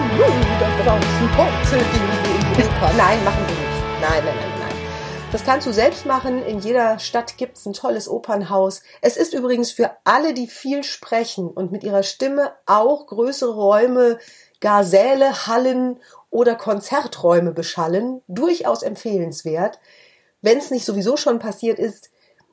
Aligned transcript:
Hallo 0.00 0.32
da 0.60 0.84
draußen, 0.84 1.36
heute 1.36 1.76
in 1.76 2.64
Oper. 2.64 2.92
Nein, 2.96 3.24
machen 3.24 3.44
wir 3.48 3.56
nicht. 3.56 4.00
Nein, 4.00 4.24
nein, 4.24 4.36
nein, 4.36 4.60
nein. 4.60 4.76
Das 5.32 5.44
kannst 5.44 5.66
du 5.66 5.72
selbst 5.72 6.06
machen. 6.06 6.46
In 6.46 6.60
jeder 6.60 7.00
Stadt 7.00 7.36
gibt's 7.36 7.66
ein 7.66 7.72
tolles 7.72 8.08
Opernhaus. 8.08 8.82
Es 9.00 9.16
ist 9.16 9.34
übrigens 9.34 9.72
für 9.72 9.90
alle, 10.04 10.34
die 10.34 10.46
viel 10.46 10.84
sprechen 10.84 11.48
und 11.48 11.72
mit 11.72 11.82
ihrer 11.82 12.04
Stimme 12.04 12.52
auch 12.64 13.08
größere 13.08 13.52
Räume, 13.52 14.20
gar 14.60 14.84
Säle, 14.84 15.48
Hallen 15.48 15.98
oder 16.30 16.54
Konzerträume 16.54 17.50
beschallen, 17.50 18.22
durchaus 18.28 18.84
empfehlenswert. 18.84 19.80
Wenn 20.42 20.58
es 20.58 20.70
nicht 20.70 20.84
sowieso 20.84 21.16
schon 21.16 21.40
passiert 21.40 21.80
ist, 21.80 22.10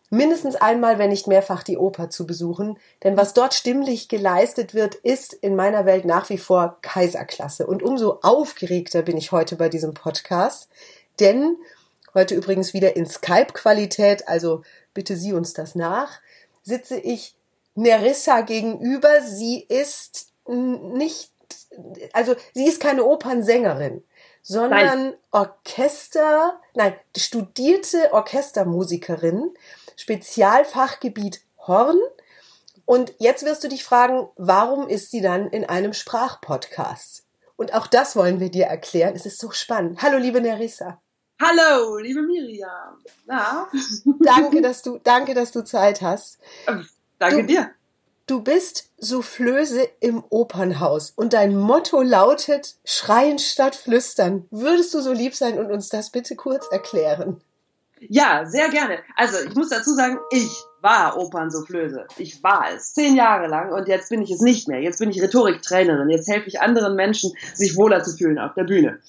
mindestens 0.10 0.56
einmal, 0.56 1.00
wenn 1.00 1.10
nicht 1.10 1.28
mehrfach, 1.28 1.64
die 1.64 1.78
Oper 1.78 2.10
zu 2.10 2.26
besuchen. 2.26 2.78
Denn 3.04 3.18
was 3.18 3.34
dort 3.34 3.54
stimmlich 3.54 4.08
geleistet 4.08 4.74
wird, 4.74 4.96
ist 4.96 5.34
in 5.34 5.56
meiner 5.56 5.86
Welt 5.86 6.06
nach 6.06 6.30
wie 6.30 6.38
vor 6.38 6.78
Kaiserklasse. 6.82 7.66
Und 7.68 7.84
umso 7.84 8.20
aufgeregter 8.22 9.02
bin 9.02 9.18
ich 9.18 9.32
heute 9.32 9.56
bei 9.56 9.70
diesem 9.70 9.94
Podcast. 9.94 10.70
Denn 11.20 11.58
heute 12.14 12.36
übrigens 12.36 12.74
wieder 12.74 12.96
in 12.96 13.06
Skype-Qualität, 13.06 14.28
also 14.28 14.62
bitte 14.94 15.16
sieh 15.16 15.34
uns 15.34 15.54
das 15.54 15.76
nach, 15.76 16.20
sitze 16.64 16.98
ich 16.98 17.36
Nerissa 17.76 18.42
gegenüber. 18.42 19.22
Sie 19.22 19.66
ist 19.68 20.28
nicht, 20.48 21.32
also 22.14 22.36
sie 22.54 22.68
ist 22.68 22.80
keine 22.80 23.06
Opernsängerin 23.06 24.04
sondern 24.48 25.06
nein. 25.06 25.14
Orchester, 25.32 26.60
nein, 26.76 26.94
studierte 27.18 28.14
Orchestermusikerin, 28.14 29.52
Spezialfachgebiet 29.96 31.42
Horn. 31.68 32.00
Und 32.86 33.14
jetzt 33.18 33.44
wirst 33.46 33.64
du 33.64 33.68
dich 33.68 33.84
fragen, 33.84 34.30
warum 34.36 34.88
ist 34.88 35.12
sie 35.12 35.22
dann 35.22 35.48
in 35.48 35.66
einem 35.66 35.94
Sprachpodcast? 35.94 37.24
Und 37.56 37.74
auch 37.74 37.88
das 37.88 38.16
wollen 38.16 38.40
wir 38.40 38.52
dir 38.52 38.66
erklären. 38.66 39.16
Es 39.16 39.26
ist 39.26 39.40
so 39.40 39.52
spannend. 39.52 40.02
Hallo, 40.02 40.18
liebe 40.18 40.42
Nerissa. 40.42 41.02
Hallo, 41.42 41.98
liebe 41.98 42.22
Miriam. 42.22 42.98
Na? 43.26 43.68
danke, 44.22 44.62
dass 44.62 44.82
du, 44.82 45.00
danke, 45.04 45.34
dass 45.34 45.52
du 45.52 45.64
Zeit 45.64 46.02
hast. 46.02 46.38
Danke 47.20 47.42
du, 47.42 47.48
dir. 47.48 47.72
Du 48.28 48.42
bist 48.42 48.90
Soufflöse 48.98 49.88
im 50.00 50.24
Opernhaus 50.30 51.12
und 51.16 51.34
dein 51.34 51.56
Motto 51.56 52.02
lautet 52.02 52.76
Schreien 52.84 53.38
statt 53.38 53.76
Flüstern. 53.76 54.48
Würdest 54.50 54.94
du 54.94 55.02
so 55.02 55.12
lieb 55.12 55.36
sein 55.36 55.60
und 55.60 55.72
uns 55.72 55.90
das 55.90 56.10
bitte 56.10 56.36
kurz 56.36 56.68
erklären? 56.72 57.42
Ja, 58.10 58.46
sehr 58.46 58.70
gerne. 58.70 59.00
Also 59.16 59.38
ich 59.48 59.56
muss 59.56 59.70
dazu 59.70 59.94
sagen, 59.94 60.18
ich 60.32 60.50
war 60.82 61.18
Opernsoufflöse. 61.18 62.06
Ich 62.18 62.44
war 62.44 62.66
es 62.76 62.94
zehn 62.94 63.16
Jahre 63.16 63.48
lang 63.48 63.72
und 63.72 63.88
jetzt 63.88 64.10
bin 64.10 64.22
ich 64.22 64.32
es 64.32 64.42
nicht 64.42 64.68
mehr. 64.68 64.82
Jetzt 64.82 65.00
bin 65.00 65.10
ich 65.10 65.22
Rhetoriktrainerin. 65.22 66.10
Jetzt 66.10 66.30
helfe 66.30 66.48
ich 66.48 66.62
anderen 66.62 66.96
Menschen, 66.96 67.34
sich 67.54 67.76
wohler 67.76 68.04
zu 68.04 68.16
fühlen 68.16 68.38
auf 68.38 68.54
der 68.54 68.66
Bühne. 68.66 69.00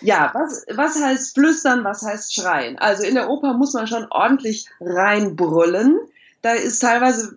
Ja, 0.00 0.30
was, 0.34 0.66
was 0.74 1.00
heißt 1.00 1.34
flüstern, 1.34 1.84
was 1.84 2.02
heißt 2.02 2.34
schreien? 2.34 2.78
Also 2.78 3.04
in 3.04 3.14
der 3.14 3.30
Oper 3.30 3.54
muss 3.54 3.74
man 3.74 3.86
schon 3.86 4.06
ordentlich 4.10 4.68
reinbrüllen. 4.80 5.98
Da 6.42 6.52
ist 6.52 6.80
teilweise 6.80 7.36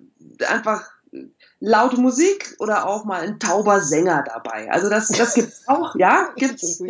einfach 0.50 0.90
laute 1.60 2.00
Musik 2.00 2.56
oder 2.60 2.88
auch 2.88 3.06
mal 3.06 3.22
ein 3.22 3.40
tauber 3.40 3.82
Sänger 3.82 4.24
dabei. 4.26 4.72
Also 4.72 4.90
das, 4.90 5.08
das 5.08 5.34
gibt's 5.34 5.64
auch, 5.68 5.96
ja, 5.96 6.30
gibt's. 6.36 6.82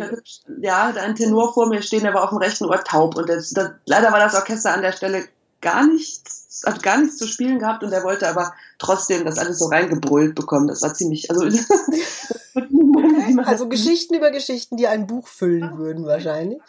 Ja, 0.60 0.92
da 0.92 1.02
ein 1.02 1.14
Tenor 1.14 1.54
vor 1.54 1.68
mir 1.68 1.82
stehen, 1.82 2.02
der 2.02 2.14
war 2.14 2.24
auf 2.24 2.30
dem 2.30 2.38
rechten 2.38 2.66
Ohr 2.66 2.82
taub 2.84 3.16
und 3.16 3.28
das, 3.28 3.50
das, 3.50 3.70
leider 3.86 4.12
war 4.12 4.18
das 4.18 4.34
Orchester 4.34 4.74
an 4.74 4.82
der 4.82 4.92
Stelle 4.92 5.24
gar 5.60 5.86
nichts, 5.86 6.62
hat 6.66 6.82
gar 6.82 6.98
nichts 6.98 7.16
zu 7.16 7.26
spielen 7.26 7.58
gehabt 7.58 7.82
und 7.82 7.92
er 7.92 8.04
wollte 8.04 8.28
aber 8.28 8.52
trotzdem 8.78 9.24
das 9.24 9.38
alles 9.38 9.58
so 9.58 9.66
reingebrüllt 9.66 10.34
bekommen. 10.34 10.68
Das 10.68 10.82
war 10.82 10.94
ziemlich, 10.94 11.30
also. 11.30 11.44
also 13.44 13.68
Geschichten 13.68 14.14
über 14.14 14.30
Geschichten, 14.30 14.76
die 14.76 14.86
ein 14.86 15.06
Buch 15.06 15.28
füllen 15.28 15.78
würden 15.78 16.06
wahrscheinlich. 16.06 16.60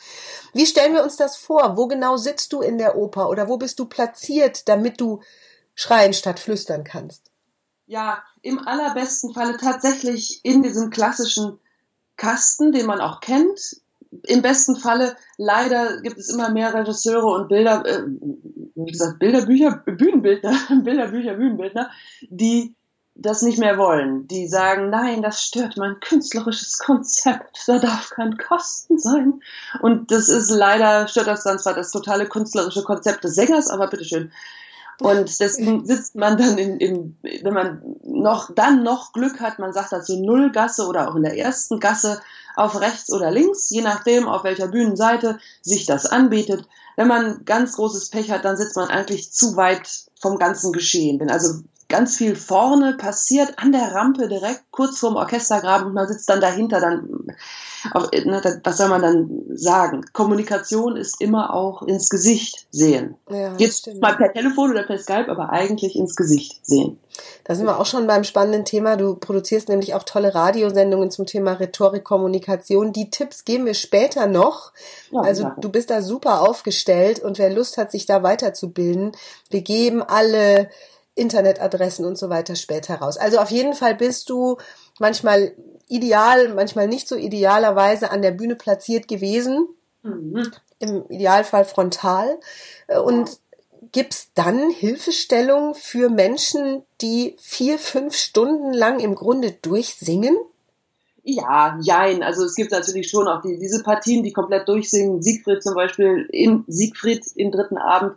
Wie 0.54 0.66
stellen 0.66 0.94
wir 0.94 1.04
uns 1.04 1.18
das 1.18 1.38
vor? 1.38 1.78
Wo 1.78 1.88
genau 1.88 2.18
sitzt 2.18 2.54
du 2.54 2.62
in 2.62 2.78
der 2.78 2.96
Oper 2.96 3.30
oder 3.30 3.48
wo 3.48 3.58
bist 3.58 3.80
du 3.80 3.86
platziert, 3.86 4.68
damit 4.68 5.00
du 5.00 5.22
schreien 5.76 6.14
statt 6.14 6.40
flüstern 6.40 6.84
kannst? 6.84 7.29
Ja, 7.90 8.22
im 8.44 8.60
allerbesten 8.68 9.34
Falle 9.34 9.58
tatsächlich 9.58 10.42
in 10.44 10.62
diesem 10.62 10.92
klassischen 10.92 11.60
Kasten, 12.18 12.72
den 12.72 12.86
man 12.86 13.02
auch 13.02 13.20
kennt. 13.20 13.78
Im 14.28 14.44
besten 14.44 14.76
Falle, 14.76 15.16
leider 15.38 16.00
gibt 16.02 16.20
es 16.20 16.30
immer 16.30 16.52
mehr 16.52 16.72
Regisseure 16.72 17.26
und 17.26 17.48
Bilder, 17.48 17.84
äh, 17.88 18.04
wie 18.76 18.92
gesagt, 18.92 19.18
Bilderbücher, 19.18 19.84
Bühnenbildner, 19.88 20.56
Bilderbücher, 20.84 21.34
Bühnenbildner, 21.34 21.90
die 22.30 22.76
das 23.16 23.42
nicht 23.42 23.58
mehr 23.58 23.80
wollen. 23.80 24.28
Die 24.28 24.48
sagen, 24.48 24.92
nein, 24.92 25.24
das 25.24 25.42
stört 25.42 25.76
mein 25.78 26.00
künstlerisches 26.00 26.78
Konzept, 26.78 27.64
da 27.66 27.80
darf 27.80 28.12
kein 28.12 28.38
Kasten 28.38 29.00
sein. 29.00 29.42
Und 29.82 30.12
das 30.12 30.30
ist 30.30 30.52
leider, 30.52 31.08
stört 31.08 31.28
das 31.28 31.44
dann 31.44 31.58
zwar 31.58 31.74
das 31.74 31.92
totale 31.92 32.28
künstlerische 32.28 32.84
Konzept 32.84 33.24
des 33.24 33.34
Sängers, 33.34 33.68
aber 33.72 33.88
bitteschön, 33.88 34.32
und 35.00 35.40
deswegen 35.40 35.86
sitzt 35.86 36.16
man 36.16 36.38
dann 36.38 36.58
in, 36.58 36.78
in, 36.78 37.18
wenn 37.22 37.54
man 37.54 37.96
noch, 38.04 38.54
dann 38.54 38.84
noch 38.84 39.14
Glück 39.14 39.40
hat, 39.40 39.58
man 39.58 39.72
sagt 39.72 39.94
dazu 39.94 40.20
Nullgasse 40.20 40.86
oder 40.88 41.10
auch 41.10 41.16
in 41.16 41.24
der 41.24 41.38
ersten 41.38 41.80
Gasse 41.80 42.22
auf 42.56 42.80
rechts 42.82 43.12
oder 43.12 43.32
links, 43.32 43.70
je 43.70 43.82
nachdem, 43.82 44.28
auf 44.28 44.44
welcher 44.44 44.68
Bühnenseite 44.68 45.40
sich 45.62 45.86
das 45.86 46.06
anbietet. 46.06 46.68
Wenn 46.98 47.08
man 47.08 47.46
ganz 47.46 47.78
großes 47.78 48.10
Pech 48.10 48.30
hat, 48.30 48.44
dann 48.44 48.58
sitzt 48.58 48.76
man 48.76 48.90
eigentlich 48.90 49.32
zu 49.32 49.56
weit 49.56 49.88
vom 50.20 50.38
ganzen 50.38 50.74
Geschehen. 50.74 51.20
Wenn 51.22 51.32
also 51.32 51.62
ganz 51.88 52.18
viel 52.18 52.36
vorne 52.36 52.98
passiert, 52.98 53.58
an 53.58 53.72
der 53.72 53.94
Rampe 53.94 54.28
direkt 54.28 54.64
kurz 54.72 55.00
vorm 55.00 55.16
Orchestergraben 55.16 55.88
und 55.88 55.94
man 55.94 56.08
sitzt 56.08 56.30
dann 56.30 56.42
dahinter, 56.42 56.82
dann, 56.82 57.28
ne, 58.26 58.62
was 58.64 58.78
soll 58.78 58.90
man 58.90 59.02
dann 59.02 59.42
sagen? 59.54 60.06
Kommunikation 60.14 60.96
ist 60.96 61.22
immer 61.22 61.54
auch 61.54 61.82
ins 61.84 62.10
Gesicht 62.10 62.68
sehen. 62.72 63.16
Ja, 63.30 63.56
Jetzt 63.58 63.80
stimmt. 63.80 64.02
mal 64.02 64.16
per 64.16 64.34
Telefon 64.34 64.72
oder 64.72 64.84
per 64.84 64.98
Skype, 64.98 65.30
aber 65.30 65.50
eigentlich 65.50 65.96
ins 65.96 66.16
Gesicht 66.16 66.66
sehen. 66.66 67.00
Da 67.44 67.56
sind 67.56 67.66
wir 67.66 67.80
auch 67.80 67.86
schon 67.86 68.08
beim 68.08 68.24
spannenden 68.24 68.66
Thema. 68.66 68.96
Du 68.96 69.16
produzierst 69.16 69.70
nämlich 69.70 69.94
auch 69.94 70.04
tolle 70.04 70.34
Radiosendungen 70.34 71.12
zum 71.12 71.26
Thema 71.26 71.54
Rhetorik, 71.54 72.04
Kommunikation. 72.04 72.94
Die 72.94 73.10
Tipps 73.10 73.46
geben 73.46 73.66
wir 73.66 73.74
später 73.74 74.28
noch. 74.28 74.72
Ja, 75.12 75.22
also 75.22 75.44
ja. 75.44 75.56
du 75.60 75.70
bist 75.70 75.90
da 75.90 76.02
super 76.02 76.42
aufgestellt 76.48 77.20
und 77.20 77.40
wer 77.40 77.50
Lust 77.50 77.78
hat, 77.78 77.92
sich 77.92 78.06
da 78.06 78.24
weiterzubilden, 78.24 79.12
wir 79.50 79.62
geben 79.62 80.02
alle 80.02 80.70
Internetadressen 81.16 82.06
und 82.06 82.18
so 82.18 82.30
weiter 82.30 82.56
später 82.56 82.96
raus. 82.96 83.18
Also 83.18 83.40
auf 83.40 83.52
jeden 83.52 83.74
Fall 83.74 83.96
bist 83.96 84.30
du 84.30 84.58
manchmal 85.00 85.54
ideal, 85.88 86.54
manchmal 86.54 86.88
nicht 86.88 87.08
so 87.08 87.16
idealerweise 87.16 88.12
an 88.12 88.22
der 88.22 88.32
Bühne 88.32 88.56
platziert 88.56 89.08
gewesen. 89.08 89.68
Mhm. 90.04 90.52
Im 90.80 91.06
Idealfall 91.10 91.66
frontal. 91.66 92.40
Und 93.04 93.40
gibt's 93.92 94.30
dann 94.34 94.70
Hilfestellung 94.70 95.76
für 95.76 96.10
Menschen, 96.10 96.84
die 97.02 97.36
vier, 97.40 97.80
fünf 97.80 98.16
Stunden 98.16 98.74
lang 98.74 99.00
im 99.00 99.16
Grunde 99.16 99.52
durchsingen? 99.52 100.38
Ja, 101.24 101.78
jein. 101.82 102.24
Also 102.24 102.46
es 102.46 102.56
gibt 102.56 102.72
natürlich 102.72 103.10
schon 103.10 103.28
auch 103.28 103.42
die, 103.42 103.58
diese 103.60 103.84
Partien, 103.84 104.24
die 104.24 104.32
komplett 104.32 104.68
durchsingen. 104.68 105.22
Siegfried 105.22 105.62
zum 105.62 105.76
Beispiel, 105.76 106.28
in 106.32 106.64
Siegfried 106.68 107.26
im 107.36 107.52
dritten 107.52 107.78
Abend 107.78 108.14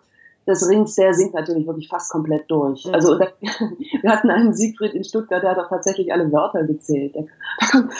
des 0.46 0.68
Rings, 0.68 0.94
der 0.96 1.14
singt 1.14 1.34
natürlich 1.34 1.66
wirklich 1.66 1.88
fast 1.88 2.10
komplett 2.10 2.50
durch. 2.50 2.84
Mhm. 2.84 2.94
Also 2.94 3.16
da, 3.16 3.28
wir 3.40 4.10
hatten 4.10 4.30
einen 4.30 4.52
Siegfried 4.54 4.94
in 4.94 5.04
Stuttgart, 5.04 5.42
der 5.42 5.50
hat 5.50 5.58
auch 5.58 5.68
tatsächlich 5.68 6.12
alle 6.12 6.30
Wörter 6.32 6.64
gezählt. 6.64 7.14
Der, 7.14 7.22
der 7.22 7.68
kommt, 7.70 7.92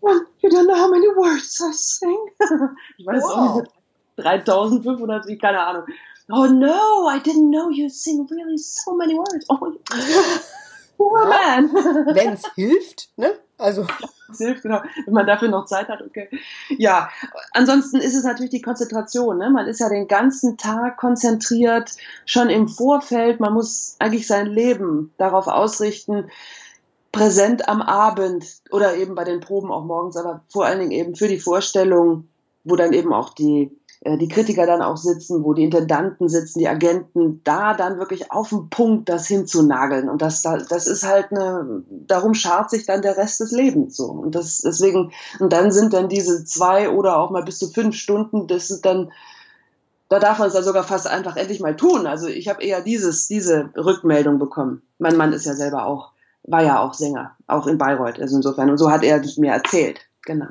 oh, 0.00 0.12
you 0.40 0.48
don't 0.48 0.64
know 0.64 0.76
how 0.76 0.90
many 0.90 1.06
words 1.16 1.60
I 1.60 1.72
sing. 1.72 2.18
ich 2.98 3.06
weiß 3.06 3.22
wow. 3.22 3.32
auch 3.32 3.60
nicht, 3.60 3.70
3500, 4.16 5.26
wie, 5.26 5.38
keine 5.38 5.60
Ahnung. 5.60 5.84
Oh 6.32 6.46
no, 6.46 7.08
I 7.08 7.18
didn't 7.18 7.50
know 7.50 7.70
you 7.70 7.88
sing 7.88 8.26
really 8.30 8.56
so 8.56 8.94
many 8.94 9.14
words. 9.14 9.46
Oh, 9.48 9.58
poor 10.96 11.26
man. 11.26 11.72
Wenn 12.14 12.34
es 12.34 12.46
hilft, 12.54 13.10
ne? 13.16 13.32
Also. 13.58 13.86
Es 14.32 14.38
hilft, 14.38 14.62
genau. 14.62 14.80
Wenn 15.04 15.14
man 15.14 15.26
dafür 15.26 15.48
noch 15.48 15.66
Zeit 15.66 15.88
hat, 15.88 16.02
okay. 16.02 16.28
Ja, 16.68 17.10
ansonsten 17.52 17.98
ist 17.98 18.14
es 18.14 18.24
natürlich 18.24 18.50
die 18.50 18.62
Konzentration. 18.62 19.38
Ne? 19.38 19.50
Man 19.50 19.66
ist 19.66 19.80
ja 19.80 19.88
den 19.88 20.08
ganzen 20.08 20.56
Tag 20.56 20.96
konzentriert, 20.96 21.92
schon 22.26 22.50
im 22.50 22.68
Vorfeld. 22.68 23.40
Man 23.40 23.52
muss 23.52 23.96
eigentlich 23.98 24.26
sein 24.26 24.46
Leben 24.46 25.12
darauf 25.18 25.46
ausrichten, 25.46 26.30
präsent 27.12 27.68
am 27.68 27.82
Abend 27.82 28.46
oder 28.70 28.96
eben 28.96 29.14
bei 29.14 29.24
den 29.24 29.40
Proben 29.40 29.72
auch 29.72 29.84
morgens, 29.84 30.16
aber 30.16 30.44
vor 30.48 30.64
allen 30.64 30.80
Dingen 30.80 30.92
eben 30.92 31.16
für 31.16 31.28
die 31.28 31.40
Vorstellung, 31.40 32.28
wo 32.64 32.76
dann 32.76 32.92
eben 32.92 33.12
auch 33.12 33.30
die 33.30 33.76
die 34.02 34.28
Kritiker 34.28 34.66
dann 34.66 34.80
auch 34.80 34.96
sitzen, 34.96 35.44
wo 35.44 35.52
die 35.52 35.64
Intendanten 35.64 36.28
sitzen, 36.28 36.60
die 36.60 36.68
Agenten, 36.68 37.42
da 37.44 37.74
dann 37.74 37.98
wirklich 37.98 38.32
auf 38.32 38.48
den 38.48 38.70
Punkt 38.70 39.08
das 39.08 39.26
hinzunageln. 39.26 40.08
Und 40.08 40.22
das, 40.22 40.42
das 40.42 40.86
ist 40.86 41.06
halt 41.06 41.30
eine, 41.30 41.82
darum 41.88 42.32
schart 42.32 42.70
sich 42.70 42.86
dann 42.86 43.02
der 43.02 43.18
Rest 43.18 43.40
des 43.40 43.50
Lebens 43.50 43.96
so. 43.96 44.06
Und 44.06 44.34
das, 44.34 44.62
deswegen, 44.62 45.12
und 45.38 45.52
dann 45.52 45.70
sind 45.70 45.92
dann 45.92 46.08
diese 46.08 46.44
zwei 46.44 46.88
oder 46.88 47.18
auch 47.18 47.30
mal 47.30 47.44
bis 47.44 47.58
zu 47.58 47.68
fünf 47.68 47.94
Stunden, 47.94 48.46
das 48.46 48.70
ist 48.70 48.86
dann, 48.86 49.12
da 50.08 50.18
darf 50.18 50.38
man 50.38 50.48
es 50.48 50.54
ja 50.54 50.62
sogar 50.62 50.82
fast 50.82 51.06
einfach 51.06 51.36
endlich 51.36 51.60
mal 51.60 51.76
tun. 51.76 52.06
Also 52.06 52.26
ich 52.26 52.48
habe 52.48 52.62
eher 52.62 52.80
dieses, 52.80 53.28
diese 53.28 53.70
Rückmeldung 53.76 54.38
bekommen. 54.38 54.82
Mein 54.98 55.16
Mann 55.16 55.32
ist 55.32 55.44
ja 55.44 55.54
selber 55.54 55.84
auch 55.84 56.12
war 56.44 56.62
ja 56.62 56.80
auch 56.80 56.94
Sänger, 56.94 57.36
auch 57.46 57.66
in 57.66 57.78
Bayreuth. 57.78 58.18
Also 58.18 58.36
insofern, 58.36 58.70
und 58.70 58.78
so 58.78 58.90
hat 58.90 59.02
er 59.02 59.22
mir 59.36 59.52
erzählt. 59.52 60.00
Genau. 60.22 60.48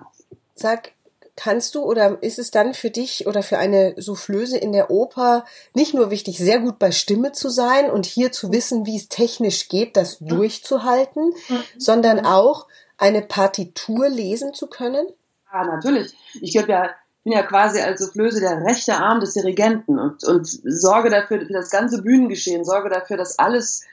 Sag, 0.56 0.92
kannst 1.40 1.74
du 1.74 1.84
oder 1.84 2.22
ist 2.22 2.38
es 2.38 2.52
dann 2.52 2.74
für 2.74 2.90
dich 2.90 3.26
oder 3.26 3.44
für 3.44 3.58
eine 3.58 3.94
Soufflöse 3.96 4.58
in 4.58 4.74
der 4.74 4.92
Oper 4.92 5.46
nicht 5.74 5.94
nur 5.94 6.12
wichtig, 6.12 6.38
sehr 6.38 6.60
gut 6.60 6.80
bei 6.80 6.92
Stimme 6.92 7.32
zu 7.32 7.48
sein 7.48 7.90
und 7.90 8.06
hier 8.06 8.34
zu 8.34 8.52
wissen, 8.52 8.86
wie 8.86 8.98
es 8.98 9.08
technisch 9.08 9.70
geht, 9.70 9.96
das 9.96 10.20
mhm. 10.20 10.28
durchzuhalten, 10.28 11.34
mhm. 11.48 11.64
sondern 11.78 12.26
auch 12.26 12.68
eine 12.98 13.22
Partitur 13.22 14.10
lesen 14.10 14.54
zu 14.54 14.68
können? 14.68 15.08
Ja, 15.54 15.64
natürlich. 15.64 16.14
Ich 16.42 16.52
gebe 16.52 16.70
ja 16.72 16.90
bin 17.24 17.34
ja 17.34 17.44
quasi 17.44 17.80
als 17.80 18.02
Soufflöse 18.02 18.40
der 18.40 18.66
rechte 18.66 18.96
Arm 18.96 19.20
des 19.20 19.34
Dirigenten 19.34 20.00
und, 20.00 20.24
und 20.24 20.46
sorge 20.46 21.10
dafür, 21.10 21.46
für 21.46 21.54
das 21.54 21.70
ganze 21.70 22.02
Bühnengeschehen, 22.02 22.66
sorge 22.66 22.90
dafür, 22.90 23.18
dass 23.18 23.38
alles 23.40 23.84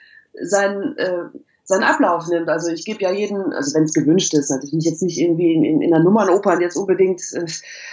sein, 0.41 0.95
äh, 0.97 1.23
seinen 1.67 1.83
Ablauf 1.83 2.27
nimmt. 2.27 2.47
Also 2.47 2.71
ich 2.71 2.85
gebe 2.85 3.01
ja 3.01 3.11
jeden, 3.11 3.51
also 3.53 3.75
wenn 3.75 3.83
es 3.83 3.93
gewünscht 3.93 4.33
ist, 4.33 4.49
natürlich 4.49 4.73
nicht 4.73 4.85
jetzt 4.85 5.03
nicht 5.03 5.19
irgendwie 5.19 5.53
in, 5.53 5.65
in, 5.65 5.81
in 5.81 5.93
einer 5.93 6.03
Nummernopern 6.03 6.61
jetzt 6.61 6.77
unbedingt, 6.77 7.21
äh, 7.33 7.45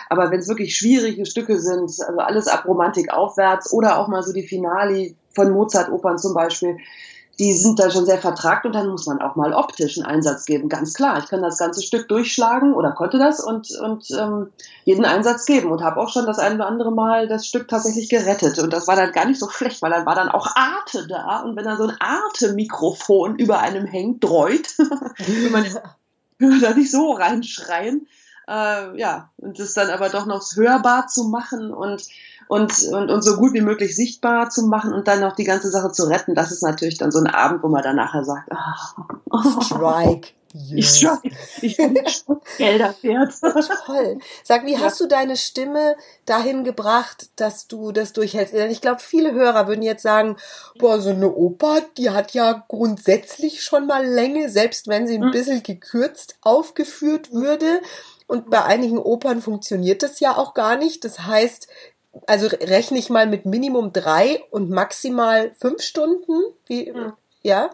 aber 0.08 0.30
wenn 0.30 0.38
es 0.38 0.48
wirklich 0.48 0.76
schwierige 0.76 1.26
Stücke 1.26 1.58
sind, 1.58 1.82
also 1.82 2.18
alles 2.18 2.46
ab 2.46 2.66
Romantik 2.66 3.12
aufwärts 3.12 3.72
oder 3.72 3.98
auch 3.98 4.06
mal 4.06 4.22
so 4.22 4.32
die 4.32 4.46
Finale 4.46 5.14
von 5.34 5.50
Mozart-Opern 5.50 6.18
zum 6.18 6.34
Beispiel, 6.34 6.76
die 7.38 7.52
sind 7.52 7.78
da 7.78 7.90
schon 7.90 8.06
sehr 8.06 8.18
vertragt 8.18 8.64
und 8.64 8.74
dann 8.74 8.88
muss 8.88 9.06
man 9.06 9.20
auch 9.20 9.34
mal 9.34 9.52
optischen 9.52 10.04
Einsatz 10.04 10.44
geben, 10.44 10.68
ganz 10.68 10.94
klar. 10.94 11.18
Ich 11.18 11.28
kann 11.28 11.42
das 11.42 11.58
ganze 11.58 11.82
Stück 11.82 12.08
durchschlagen 12.08 12.74
oder 12.74 12.92
konnte 12.92 13.18
das 13.18 13.40
und, 13.40 13.70
und 13.80 14.08
ähm, 14.18 14.50
jeden 14.84 15.04
Einsatz 15.04 15.44
geben 15.44 15.72
und 15.72 15.82
habe 15.82 16.00
auch 16.00 16.10
schon 16.10 16.26
das 16.26 16.38
ein 16.38 16.54
oder 16.54 16.66
andere 16.66 16.92
Mal 16.92 17.26
das 17.26 17.46
Stück 17.46 17.66
tatsächlich 17.68 18.08
gerettet. 18.08 18.58
Und 18.58 18.72
das 18.72 18.86
war 18.86 18.96
dann 18.96 19.12
gar 19.12 19.26
nicht 19.26 19.40
so 19.40 19.48
schlecht, 19.48 19.82
weil 19.82 19.90
dann 19.90 20.06
war 20.06 20.14
dann 20.14 20.28
auch 20.28 20.54
Arte 20.54 21.06
da 21.08 21.40
und 21.40 21.56
wenn 21.56 21.64
dann 21.64 21.78
so 21.78 21.88
ein 21.88 21.96
Arte-Mikrofon 21.98 23.36
über 23.36 23.58
einem 23.58 23.86
hängt, 23.86 24.22
dreut, 24.22 24.78
will 24.78 25.50
man 25.50 25.66
da 26.60 26.74
nicht 26.74 26.90
so 26.90 27.12
reinschreien. 27.12 28.06
Äh, 28.46 28.98
ja, 28.98 29.30
und 29.38 29.58
das 29.58 29.72
dann 29.72 29.90
aber 29.90 30.10
doch 30.10 30.26
noch 30.26 30.44
hörbar 30.54 31.06
zu 31.06 31.24
machen 31.24 31.72
und 31.72 32.02
und, 32.48 32.72
und, 32.92 33.10
und 33.10 33.22
so 33.22 33.36
gut 33.36 33.52
wie 33.52 33.60
möglich 33.60 33.96
sichtbar 33.96 34.50
zu 34.50 34.66
machen 34.66 34.92
und 34.92 35.08
dann 35.08 35.20
noch 35.20 35.34
die 35.34 35.44
ganze 35.44 35.70
Sache 35.70 35.92
zu 35.92 36.04
retten, 36.04 36.34
das 36.34 36.52
ist 36.52 36.62
natürlich 36.62 36.98
dann 36.98 37.10
so 37.10 37.18
ein 37.18 37.26
Abend, 37.26 37.62
wo 37.62 37.68
man 37.68 37.82
dann 37.82 37.96
nachher 37.96 38.24
sagt, 38.24 38.48
oh, 39.30 39.60
Strike. 39.60 40.28
Yes. 40.56 41.02
Ich, 41.62 41.62
ich 41.62 41.76
bin 41.76 41.98
Gelder 42.58 42.94
wert. 43.02 43.32
Toll. 43.86 44.18
Sag, 44.44 44.64
wie 44.64 44.74
ja. 44.74 44.80
hast 44.82 45.00
du 45.00 45.08
deine 45.08 45.36
Stimme 45.36 45.96
dahin 46.26 46.62
gebracht, 46.62 47.28
dass 47.34 47.66
du 47.66 47.90
das 47.90 48.12
durchhältst? 48.12 48.54
Denn 48.54 48.70
ich 48.70 48.80
glaube, 48.80 49.00
viele 49.00 49.32
Hörer 49.32 49.66
würden 49.66 49.82
jetzt 49.82 50.04
sagen, 50.04 50.36
boah, 50.78 51.00
so 51.00 51.10
eine 51.10 51.32
Oper, 51.32 51.82
die 51.98 52.10
hat 52.10 52.34
ja 52.34 52.64
grundsätzlich 52.68 53.64
schon 53.64 53.88
mal 53.88 54.06
Länge, 54.06 54.48
selbst 54.48 54.86
wenn 54.86 55.08
sie 55.08 55.16
ein 55.16 55.24
hm. 55.24 55.30
bisschen 55.32 55.62
gekürzt 55.64 56.36
aufgeführt 56.42 57.32
würde. 57.32 57.80
Und 58.28 58.48
bei 58.48 58.62
einigen 58.64 58.98
Opern 58.98 59.42
funktioniert 59.42 60.04
das 60.04 60.20
ja 60.20 60.36
auch 60.36 60.54
gar 60.54 60.76
nicht. 60.76 61.04
Das 61.04 61.18
heißt, 61.18 61.66
also 62.26 62.46
rechne 62.46 62.98
ich 62.98 63.10
mal 63.10 63.26
mit 63.26 63.46
Minimum 63.46 63.92
drei 63.92 64.42
und 64.50 64.70
maximal 64.70 65.52
fünf 65.58 65.82
Stunden. 65.82 66.42
Wie, 66.66 66.90
mhm. 66.90 67.12
Ja. 67.42 67.70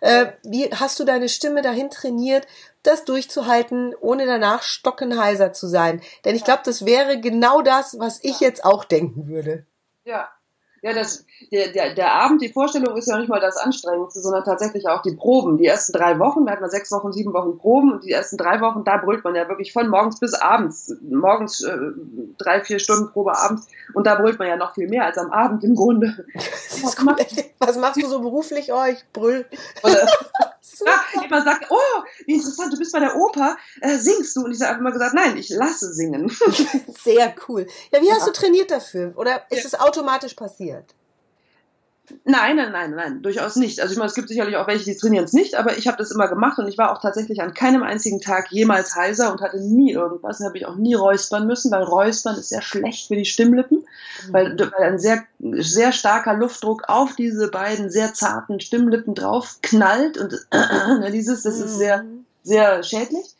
Äh, 0.00 0.32
wie 0.44 0.70
hast 0.70 0.98
du 0.98 1.04
deine 1.04 1.28
Stimme 1.28 1.62
dahin 1.62 1.90
trainiert, 1.90 2.46
das 2.82 3.04
durchzuhalten, 3.04 3.94
ohne 4.00 4.24
danach 4.24 4.62
stockenheiser 4.62 5.52
zu 5.52 5.66
sein? 5.68 6.00
Denn 6.24 6.34
ich 6.34 6.44
glaube, 6.44 6.62
das 6.64 6.86
wäre 6.86 7.20
genau 7.20 7.60
das, 7.60 7.98
was 7.98 8.18
ich 8.22 8.40
jetzt 8.40 8.64
auch 8.64 8.84
denken 8.84 9.28
würde. 9.28 9.66
Ja, 10.04 10.30
ja, 10.82 10.94
das, 10.94 11.26
der, 11.52 11.68
der, 11.68 11.94
der 11.94 12.12
Abend, 12.12 12.40
die 12.40 12.52
Vorstellung 12.52 12.96
ist 12.96 13.08
ja 13.08 13.18
nicht 13.18 13.28
mal 13.28 13.40
das 13.40 13.56
Anstrengendste, 13.56 14.20
sondern 14.20 14.44
tatsächlich 14.44 14.88
auch 14.88 15.02
die 15.02 15.14
Proben. 15.14 15.58
Die 15.58 15.66
ersten 15.66 15.92
drei 15.92 16.18
Wochen, 16.18 16.46
da 16.46 16.52
hat 16.52 16.60
man 16.60 16.70
sechs 16.70 16.90
Wochen, 16.90 17.12
sieben 17.12 17.34
Wochen 17.34 17.58
Proben 17.58 17.92
und 17.92 18.04
die 18.04 18.12
ersten 18.12 18.38
drei 18.38 18.60
Wochen, 18.60 18.82
da 18.84 18.96
brüllt 18.96 19.22
man 19.22 19.34
ja 19.34 19.48
wirklich 19.48 19.72
von 19.72 19.88
morgens 19.88 20.18
bis 20.18 20.32
abends. 20.32 20.94
Morgens 21.02 21.62
äh, 21.62 21.76
drei, 22.38 22.62
vier 22.62 22.78
Stunden 22.78 23.10
Probe 23.12 23.36
abends 23.36 23.68
und 23.92 24.06
da 24.06 24.14
brüllt 24.14 24.38
man 24.38 24.48
ja 24.48 24.56
noch 24.56 24.74
viel 24.74 24.88
mehr 24.88 25.04
als 25.04 25.18
am 25.18 25.30
Abend 25.30 25.64
im 25.64 25.74
Grunde. 25.74 26.24
Was, 26.82 26.96
was 27.58 27.76
machst 27.76 28.02
du 28.02 28.08
so 28.08 28.20
beruflich? 28.20 28.72
Oh, 28.72 28.84
ich 28.90 29.04
brüll. 29.12 29.44
Ah, 30.86 31.20
jemand 31.20 31.44
sagt, 31.44 31.66
oh, 31.70 32.02
wie 32.26 32.34
interessant, 32.34 32.72
du 32.72 32.78
bist 32.78 32.92
bei 32.92 33.00
der 33.00 33.16
Oper, 33.16 33.56
äh, 33.80 33.96
singst 33.98 34.36
du? 34.36 34.44
Und 34.44 34.52
ich 34.52 34.60
habe 34.62 34.82
mal 34.82 34.92
gesagt, 34.92 35.14
nein, 35.14 35.36
ich 35.36 35.50
lasse 35.50 35.92
singen. 35.92 36.28
Sehr 37.02 37.34
cool. 37.48 37.66
Ja, 37.92 38.00
wie 38.00 38.12
hast 38.12 38.26
du 38.26 38.32
trainiert 38.32 38.70
dafür? 38.70 39.12
Oder 39.16 39.42
ist 39.50 39.64
ja. 39.64 39.66
es 39.66 39.80
automatisch 39.80 40.34
passiert? 40.34 40.94
Nein, 42.24 42.56
nein, 42.56 42.72
nein, 42.72 42.90
nein, 42.94 43.22
durchaus 43.22 43.56
nicht. 43.56 43.80
Also 43.80 43.92
ich 43.92 43.98
meine, 43.98 44.08
es 44.08 44.14
gibt 44.14 44.28
sicherlich 44.28 44.56
auch 44.56 44.66
welche, 44.66 44.84
die 44.84 44.96
trainieren 44.96 45.24
es 45.24 45.32
nicht, 45.32 45.54
aber 45.54 45.76
ich 45.76 45.86
habe 45.88 45.96
das 45.96 46.10
immer 46.10 46.28
gemacht 46.28 46.58
und 46.58 46.68
ich 46.68 46.78
war 46.78 46.92
auch 46.92 47.00
tatsächlich 47.00 47.42
an 47.42 47.54
keinem 47.54 47.82
einzigen 47.82 48.20
Tag 48.20 48.50
jemals 48.50 48.94
heiser 48.94 49.32
und 49.32 49.40
hatte 49.40 49.60
nie 49.60 49.92
irgendwas. 49.92 50.38
Da 50.38 50.46
habe 50.46 50.58
ich 50.58 50.66
auch 50.66 50.76
nie 50.76 50.94
räuspern 50.94 51.46
müssen, 51.46 51.70
weil 51.70 51.82
räuspern 51.82 52.36
ist 52.36 52.50
sehr 52.50 52.62
schlecht 52.62 53.08
für 53.08 53.16
die 53.16 53.24
Stimmlippen, 53.24 53.78
mhm. 53.78 54.32
weil, 54.32 54.58
weil 54.58 54.92
ein 54.92 54.98
sehr, 54.98 55.24
sehr 55.38 55.92
starker 55.92 56.34
Luftdruck 56.34 56.84
auf 56.88 57.16
diese 57.16 57.48
beiden 57.48 57.90
sehr 57.90 58.14
zarten 58.14 58.60
Stimmlippen 58.60 59.14
drauf 59.14 59.58
knallt 59.62 60.18
und 60.18 60.34
äh, 60.50 61.10
dieses, 61.12 61.42
das 61.42 61.58
ist 61.58 61.76
sehr, 61.76 62.02
mhm. 62.02 62.24
sehr 62.42 62.82
schädlich. 62.82 63.36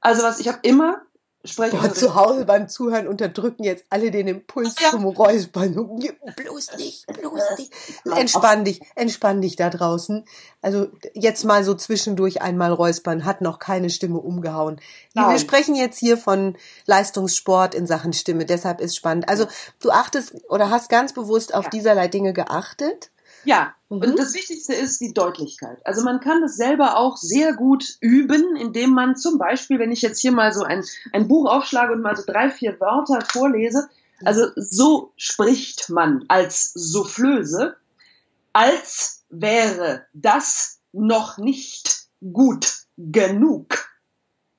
Also 0.00 0.22
was, 0.22 0.40
ich 0.40 0.48
habe 0.48 0.58
immer 0.62 1.02
sprechen. 1.44 1.78
Boah, 1.80 1.92
zu 1.92 2.14
Hause 2.14 2.44
beim 2.44 2.68
Zuhören 2.68 3.06
unterdrücken 3.06 3.64
jetzt 3.64 3.84
alle 3.90 4.10
den 4.10 4.28
Impuls 4.28 4.74
ja. 4.80 4.90
zum 4.90 5.04
Räuspern. 5.04 5.74
Bloß 5.74 6.76
nicht, 6.76 7.06
bloß 7.06 7.42
nicht. 7.58 7.72
Entspann 8.04 8.64
dich, 8.64 8.80
entspann 8.94 9.40
dich 9.40 9.56
da 9.56 9.70
draußen. 9.70 10.24
Also 10.62 10.88
jetzt 11.14 11.44
mal 11.44 11.64
so 11.64 11.74
zwischendurch 11.74 12.42
einmal 12.42 12.72
räuspern, 12.72 13.24
hat 13.24 13.40
noch 13.40 13.58
keine 13.58 13.90
Stimme 13.90 14.18
umgehauen. 14.18 14.80
Nein. 15.14 15.30
Wir 15.30 15.38
sprechen 15.38 15.74
jetzt 15.74 15.98
hier 15.98 16.16
von 16.16 16.56
Leistungssport 16.86 17.74
in 17.74 17.86
Sachen 17.86 18.12
Stimme, 18.12 18.44
deshalb 18.44 18.80
ist 18.80 18.96
spannend. 18.96 19.28
Also 19.28 19.46
du 19.80 19.90
achtest 19.90 20.34
oder 20.48 20.70
hast 20.70 20.88
ganz 20.88 21.12
bewusst 21.12 21.54
auf 21.54 21.64
ja. 21.64 21.70
dieserlei 21.70 22.08
Dinge 22.08 22.32
geachtet? 22.32 23.10
Ja, 23.48 23.74
mhm. 23.88 24.02
und 24.02 24.18
das 24.18 24.34
Wichtigste 24.34 24.74
ist 24.74 25.00
die 25.00 25.14
Deutlichkeit. 25.14 25.78
Also 25.86 26.04
man 26.04 26.20
kann 26.20 26.42
das 26.42 26.56
selber 26.56 26.98
auch 26.98 27.16
sehr 27.16 27.54
gut 27.54 27.96
üben, 28.00 28.56
indem 28.56 28.90
man 28.90 29.16
zum 29.16 29.38
Beispiel, 29.38 29.78
wenn 29.78 29.90
ich 29.90 30.02
jetzt 30.02 30.20
hier 30.20 30.32
mal 30.32 30.52
so 30.52 30.64
ein, 30.64 30.84
ein 31.14 31.28
Buch 31.28 31.50
aufschlage 31.50 31.94
und 31.94 32.02
mal 32.02 32.14
so 32.14 32.24
drei, 32.26 32.50
vier 32.50 32.78
Wörter 32.78 33.22
vorlese, 33.22 33.88
also 34.22 34.48
so 34.56 35.12
spricht 35.16 35.88
man 35.88 36.26
als 36.28 36.72
Soufflöse, 36.74 37.76
als 38.52 39.24
wäre 39.30 40.04
das 40.12 40.80
noch 40.92 41.38
nicht 41.38 42.08
gut 42.20 42.70
genug. 42.98 43.88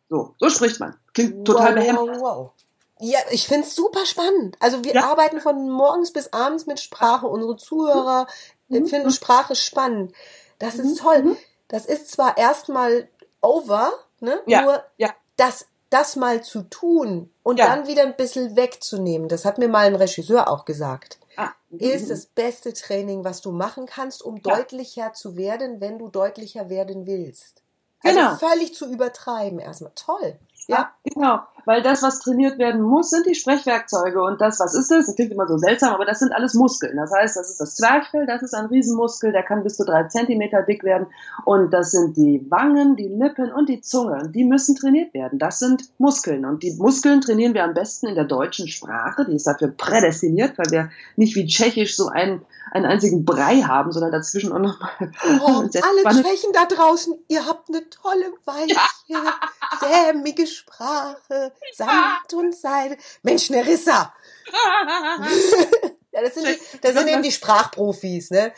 So, 0.09 0.33
so 0.39 0.49
spricht 0.49 0.79
man. 0.79 0.95
Klingt 1.13 1.45
total 1.45 1.67
wow, 1.67 1.75
behämmert. 1.75 2.07
Wow, 2.07 2.21
wow. 2.21 2.51
Ja, 2.99 3.19
ich 3.31 3.47
find's 3.47 3.75
super 3.75 4.05
spannend. 4.05 4.57
Also 4.59 4.83
wir 4.83 4.93
ja. 4.93 5.03
arbeiten 5.05 5.39
von 5.39 5.69
morgens 5.69 6.11
bis 6.11 6.33
abends 6.33 6.65
mit 6.65 6.79
Sprache. 6.79 7.27
Unsere 7.27 7.55
Zuhörer 7.55 8.27
mhm. 8.67 8.87
finden 8.87 9.07
mhm. 9.07 9.13
Sprache 9.13 9.55
spannend. 9.55 10.13
Das 10.59 10.75
mhm. 10.75 10.85
ist 10.85 10.99
toll. 10.99 11.23
Mhm. 11.23 11.37
Das 11.69 11.85
ist 11.85 12.11
zwar 12.11 12.37
erstmal 12.37 13.07
over, 13.41 13.93
ne? 14.19 14.41
Ja. 14.45 14.63
Nur 14.63 14.83
ja. 14.97 15.13
das, 15.37 15.67
das 15.89 16.15
mal 16.15 16.43
zu 16.43 16.63
tun 16.63 17.31
und 17.43 17.57
ja. 17.57 17.67
dann 17.67 17.87
wieder 17.87 18.03
ein 18.03 18.15
bisschen 18.15 18.55
wegzunehmen, 18.55 19.29
das 19.29 19.45
hat 19.45 19.57
mir 19.57 19.69
mal 19.69 19.85
ein 19.85 19.95
Regisseur 19.95 20.49
auch 20.49 20.65
gesagt. 20.65 21.19
Ah. 21.37 21.51
Ist 21.69 22.09
das 22.09 22.25
beste 22.25 22.73
Training, 22.73 23.23
was 23.23 23.41
du 23.41 23.51
machen 23.51 23.85
kannst, 23.85 24.21
um 24.23 24.37
ja. 24.37 24.55
deutlicher 24.55 25.13
zu 25.13 25.37
werden, 25.37 25.79
wenn 25.79 25.97
du 25.97 26.09
deutlicher 26.09 26.69
werden 26.69 27.05
willst. 27.05 27.61
Also 28.03 28.17
genau. 28.17 28.35
völlig 28.35 28.73
zu 28.73 28.91
übertreiben 28.91 29.59
erstmal. 29.59 29.91
Toll. 29.95 30.37
Ja, 30.69 30.91
genau. 31.03 31.39
Weil 31.65 31.81
das, 31.81 32.03
was 32.03 32.19
trainiert 32.19 32.59
werden 32.59 32.81
muss, 32.81 33.09
sind 33.09 33.25
die 33.25 33.33
Sprechwerkzeuge. 33.33 34.21
Und 34.21 34.39
das, 34.39 34.59
was 34.59 34.75
ist 34.75 34.91
das? 34.91 35.07
Das 35.07 35.15
klingt 35.15 35.31
immer 35.31 35.47
so 35.47 35.57
seltsam, 35.57 35.93
aber 35.93 36.05
das 36.05 36.19
sind 36.19 36.31
alles 36.31 36.53
Muskeln. 36.53 36.95
Das 36.95 37.11
heißt, 37.11 37.35
das 37.35 37.49
ist 37.49 37.59
das 37.59 37.75
Zwerchfell, 37.75 38.27
das 38.27 38.43
ist 38.43 38.53
ein 38.53 38.67
Riesenmuskel, 38.67 39.31
der 39.31 39.41
kann 39.41 39.63
bis 39.63 39.77
zu 39.77 39.83
drei 39.83 40.03
Zentimeter 40.03 40.61
dick 40.61 40.83
werden. 40.83 41.07
Und 41.45 41.71
das 41.73 41.91
sind 41.91 42.17
die 42.17 42.45
Wangen, 42.51 42.95
die 42.95 43.07
Lippen 43.07 43.51
und 43.51 43.67
die 43.67 43.81
Zunge. 43.81 44.19
Und 44.21 44.35
die 44.35 44.43
müssen 44.43 44.75
trainiert 44.75 45.13
werden. 45.15 45.39
Das 45.39 45.57
sind 45.57 45.89
Muskeln. 45.97 46.45
Und 46.45 46.61
die 46.61 46.73
Muskeln 46.73 47.21
trainieren 47.21 47.55
wir 47.55 47.63
am 47.63 47.73
besten 47.73 48.07
in 48.07 48.15
der 48.15 48.25
deutschen 48.25 48.67
Sprache. 48.67 49.25
Die 49.25 49.35
ist 49.35 49.47
dafür 49.47 49.69
prädestiniert, 49.69 50.55
weil 50.57 50.69
wir 50.69 50.89
nicht 51.15 51.35
wie 51.35 51.47
Tschechisch 51.47 51.95
so 51.95 52.09
einen, 52.09 52.43
einen 52.71 52.85
einzigen 52.85 53.25
Brei 53.25 53.61
haben, 53.61 53.91
sondern 53.91 54.11
dazwischen 54.11 54.51
auch 54.51 54.59
noch 54.59 54.79
mal. 54.79 55.11
Oh, 55.41 55.61
alle 55.81 56.23
Tschechen 56.23 56.53
da 56.53 56.65
draußen, 56.65 57.15
ihr 57.27 57.47
habt 57.47 57.69
eine 57.69 57.89
tolle, 57.89 58.33
weiche, 58.45 58.73
ja. 58.73 58.81
Sämige 59.89 60.47
Sprache, 60.47 61.53
Samt 61.73 62.33
und 62.33 62.55
Seide. 62.55 62.97
Mensch, 63.23 63.49
Nerissa! 63.49 64.13
ja, 66.11 66.21
das 66.21 66.35
sind, 66.35 66.47
das 66.81 66.93
sind 66.93 67.07
eben 67.07 67.23
die 67.23 67.31
Sprachprofis, 67.31 68.31
ne? 68.31 68.53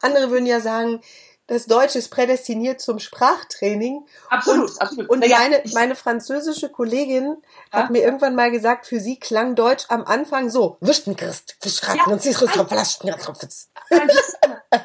Andere 0.00 0.30
würden 0.30 0.46
ja 0.46 0.60
sagen, 0.60 1.00
das 1.48 1.64
Deutsche 1.64 1.98
ist 1.98 2.10
prädestiniert 2.10 2.78
zum 2.78 2.98
Sprachtraining. 2.98 4.06
Absolut, 4.28 4.70
und, 4.70 4.82
absolut. 4.82 5.08
Und 5.08 5.26
meine, 5.26 5.62
meine 5.72 5.96
französische 5.96 6.68
Kollegin 6.68 7.38
ja. 7.72 7.78
hat 7.78 7.90
mir 7.90 8.02
irgendwann 8.02 8.34
mal 8.34 8.50
gesagt, 8.50 8.86
für 8.86 9.00
sie 9.00 9.18
klang 9.18 9.54
Deutsch 9.54 9.86
am 9.88 10.04
Anfang 10.04 10.50
so, 10.50 10.76
Wüstenchrist, 10.80 11.56
Fischratten 11.60 12.12
und 12.12 12.22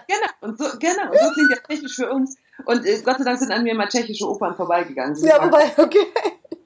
Genau, 0.07 0.29
und 0.39 0.57
so, 0.57 0.65
genau, 0.79 1.11
und 1.11 1.19
so 1.19 1.31
klingt 1.33 1.51
ja 1.51 1.57
technisch 1.67 1.95
für 1.95 2.09
uns 2.09 2.37
Und 2.65 2.85
äh, 2.85 3.01
Gott 3.03 3.17
sei 3.17 3.23
Dank 3.23 3.39
sind 3.39 3.51
an 3.51 3.63
mir 3.63 3.75
mal 3.75 3.87
tschechische 3.87 4.27
Opern 4.29 4.55
vorbeigegangen. 4.55 5.15
Ja, 5.23 5.43
wobei, 5.43 5.71
okay. 5.77 6.05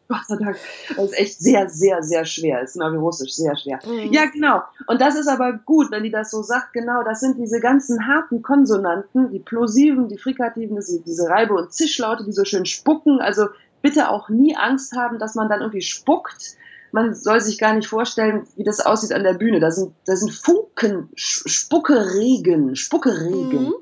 Gott 0.08 0.25
sei 0.27 0.38
Dank. 0.38 0.58
Das 0.96 1.06
ist 1.06 1.20
echt 1.20 1.39
sehr, 1.39 1.70
sehr, 1.70 2.01
sehr 2.01 2.25
schwer. 2.25 2.62
Das 2.62 2.70
ist 2.70 2.74
genau 2.79 2.94
wie 2.94 2.98
Russisch, 2.98 3.34
sehr 3.34 3.56
schwer. 3.58 3.79
Mhm. 3.86 4.13
Ja, 4.13 4.25
genau. 4.25 4.62
Und 4.88 5.01
das 5.01 5.15
ist 5.15 5.27
aber 5.27 5.53
gut, 5.65 5.91
wenn 5.91 6.03
die 6.03 6.12
das 6.12 6.32
so 6.32 6.41
sagt, 6.44 6.74
genau, 6.74 7.03
das 7.03 7.20
sind 7.20 7.38
diese 7.38 7.60
ganzen 7.60 8.08
harten 8.08 8.41
Konsonanten, 8.41 9.32
die 9.32 9.39
Plosiven, 9.39 10.08
die 10.08 10.17
Frikativen, 10.17 10.77
diese 10.77 11.29
Reibe- 11.29 11.56
und 11.56 11.74
Zischlaute, 11.74 12.24
die 12.24 12.32
so 12.32 12.46
schön 12.46 12.65
spucken. 12.65 13.20
Also 13.20 13.48
bitte 13.82 14.10
auch 14.10 14.29
nie 14.29 14.56
Angst 14.56 14.96
haben, 14.96 15.20
dass 15.20 15.36
man 15.36 15.50
dann 15.50 15.62
irgendwie 15.62 15.82
spuckt. 15.82 16.56
Man 16.94 17.13
soll 17.13 17.41
sich 17.41 17.58
gar 17.58 17.74
nicht 17.74 17.88
vorstellen, 17.88 18.48
wie 18.56 18.63
das 18.63 18.79
aussieht 18.79 19.12
an 19.12 19.24
der 19.24 19.34
Bühne. 19.34 19.60
Da 19.60 19.72
sind, 19.72 19.94
da 20.06 20.15
sind 20.15 20.32
Funken, 20.32 21.10
Spuckeregen, 21.15 22.77
Spuckeregen. 22.77 23.65
Mhm. 23.65 23.74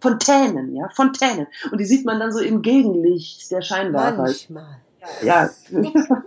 Fontänen, 0.00 0.74
ja, 0.74 0.88
Fontänen. 0.90 1.46
Und 1.70 1.78
die 1.78 1.84
sieht 1.84 2.04
man 2.04 2.18
dann 2.18 2.32
so 2.32 2.40
im 2.40 2.62
Gegenlicht 2.62 3.50
der 3.50 3.62
Scheinwerfer. 3.62 4.22
Manchmal. 4.22 4.80
Ja. 5.22 5.50
ja, 5.72 6.19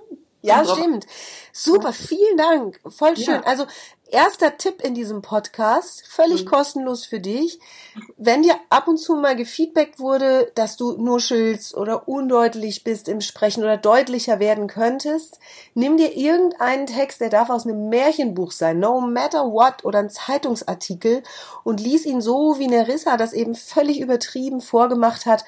stimmt. 0.65 1.07
Super, 1.51 1.93
vielen 1.93 2.38
Dank. 2.38 2.79
Voll 2.89 3.15
schön. 3.15 3.35
Ja. 3.35 3.43
Also 3.43 3.65
erster 4.13 4.57
Tipp 4.57 4.81
in 4.81 4.93
diesem 4.93 5.23
Podcast, 5.23 6.05
völlig 6.07 6.45
mhm. 6.45 6.50
kostenlos 6.50 7.05
für 7.05 7.19
dich. 7.19 7.59
Wenn 8.15 8.43
dir 8.43 8.55
ab 8.69 8.88
und 8.88 8.97
zu 8.97 9.15
mal 9.15 9.35
gefeedbackt 9.35 10.00
wurde, 10.00 10.51
dass 10.53 10.77
du 10.77 10.93
nuschelst 10.93 11.75
oder 11.75 12.07
undeutlich 12.07 12.83
bist 12.83 13.07
im 13.07 13.21
Sprechen 13.21 13.63
oder 13.63 13.77
deutlicher 13.77 14.39
werden 14.39 14.67
könntest, 14.67 15.39
nimm 15.73 15.97
dir 15.97 16.15
irgendeinen 16.15 16.85
Text, 16.85 17.21
der 17.21 17.29
darf 17.29 17.50
aus 17.50 17.65
einem 17.65 17.89
Märchenbuch 17.89 18.51
sein, 18.51 18.79
no 18.79 19.01
matter 19.01 19.45
what, 19.51 19.83
oder 19.83 20.00
ein 20.00 20.12
Zeitungsartikel 20.12 21.23
und 21.63 21.79
lies 21.79 22.05
ihn 22.05 22.21
so, 22.21 22.59
wie 22.59 22.67
Nerissa 22.67 23.17
das 23.17 23.33
eben 23.33 23.55
völlig 23.55 24.00
übertrieben 24.00 24.62
vorgemacht 24.62 25.25
hat, 25.25 25.43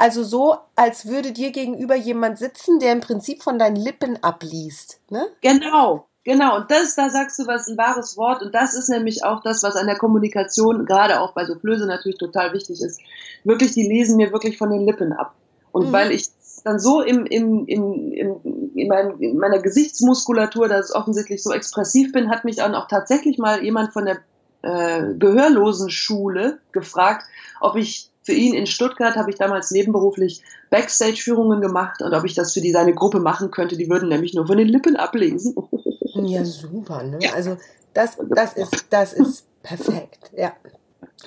also 0.00 0.24
so, 0.24 0.56
als 0.76 1.06
würde 1.06 1.30
dir 1.30 1.50
gegenüber 1.50 1.94
jemand 1.94 2.38
sitzen, 2.38 2.78
der 2.78 2.92
im 2.92 3.02
Prinzip 3.02 3.42
von 3.42 3.58
deinen 3.58 3.76
Lippen 3.76 4.16
abliest. 4.22 4.98
Ne? 5.10 5.26
Genau, 5.42 6.06
genau. 6.24 6.56
Und 6.56 6.70
das, 6.70 6.94
da 6.94 7.10
sagst 7.10 7.38
du 7.38 7.46
was, 7.46 7.68
ein 7.68 7.76
wahres 7.76 8.16
Wort. 8.16 8.40
Und 8.40 8.54
das 8.54 8.72
ist 8.72 8.88
nämlich 8.88 9.24
auch 9.24 9.42
das, 9.42 9.62
was 9.62 9.76
an 9.76 9.86
der 9.86 9.98
Kommunikation, 9.98 10.86
gerade 10.86 11.20
auch 11.20 11.34
bei 11.34 11.44
so 11.44 11.54
Flöse 11.54 11.86
natürlich 11.86 12.16
total 12.16 12.54
wichtig 12.54 12.80
ist. 12.80 12.98
Wirklich, 13.44 13.72
die 13.72 13.86
lesen 13.86 14.16
mir 14.16 14.32
wirklich 14.32 14.56
von 14.56 14.70
den 14.70 14.86
Lippen 14.86 15.12
ab. 15.12 15.34
Und 15.70 15.88
mhm. 15.88 15.92
weil 15.92 16.12
ich 16.12 16.28
dann 16.64 16.78
so 16.78 17.02
im, 17.02 17.26
im, 17.26 17.66
im, 17.66 18.12
im, 18.12 18.70
in, 18.74 18.88
mein, 18.88 19.18
in 19.18 19.36
meiner 19.36 19.58
Gesichtsmuskulatur, 19.58 20.66
dass 20.66 20.88
ich 20.88 20.96
offensichtlich 20.96 21.42
so 21.42 21.52
expressiv 21.52 22.12
bin, 22.12 22.30
hat 22.30 22.46
mich 22.46 22.56
dann 22.56 22.74
auch 22.74 22.88
tatsächlich 22.88 23.36
mal 23.36 23.62
jemand 23.62 23.92
von 23.92 24.06
der 24.06 24.16
äh, 24.62 25.12
Gehörlosen 25.12 25.90
Schule 25.90 26.58
gefragt, 26.72 27.26
ob 27.60 27.76
ich 27.76 28.09
für 28.30 28.36
ihn 28.36 28.54
in 28.54 28.68
Stuttgart 28.68 29.16
habe 29.16 29.30
ich 29.30 29.38
damals 29.38 29.72
nebenberuflich 29.72 30.44
Backstage-Führungen 30.70 31.60
gemacht 31.60 32.00
und 32.00 32.14
ob 32.14 32.24
ich 32.24 32.34
das 32.34 32.52
für 32.54 32.60
die 32.60 32.70
seine 32.70 32.94
Gruppe 32.94 33.18
machen 33.18 33.50
könnte. 33.50 33.76
Die 33.76 33.90
würden 33.90 34.08
nämlich 34.08 34.34
nur 34.34 34.46
von 34.46 34.56
den 34.56 34.68
Lippen 34.68 34.96
ablesen. 34.96 35.54
Ja, 36.12 36.44
super. 36.44 37.04
Ne? 37.04 37.18
Ja. 37.22 37.32
Also 37.34 37.56
das, 37.94 38.18
das 38.28 38.54
ist, 38.54 38.86
das 38.90 39.12
ist 39.12 39.46
perfekt. 39.62 40.32
Ja. 40.36 40.52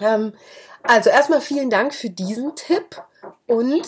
Ähm, 0.02 0.34
also 0.84 1.10
erstmal 1.10 1.40
vielen 1.40 1.70
Dank 1.70 1.96
für 1.96 2.10
diesen 2.10 2.54
Tipp 2.56 3.02
und 3.48 3.88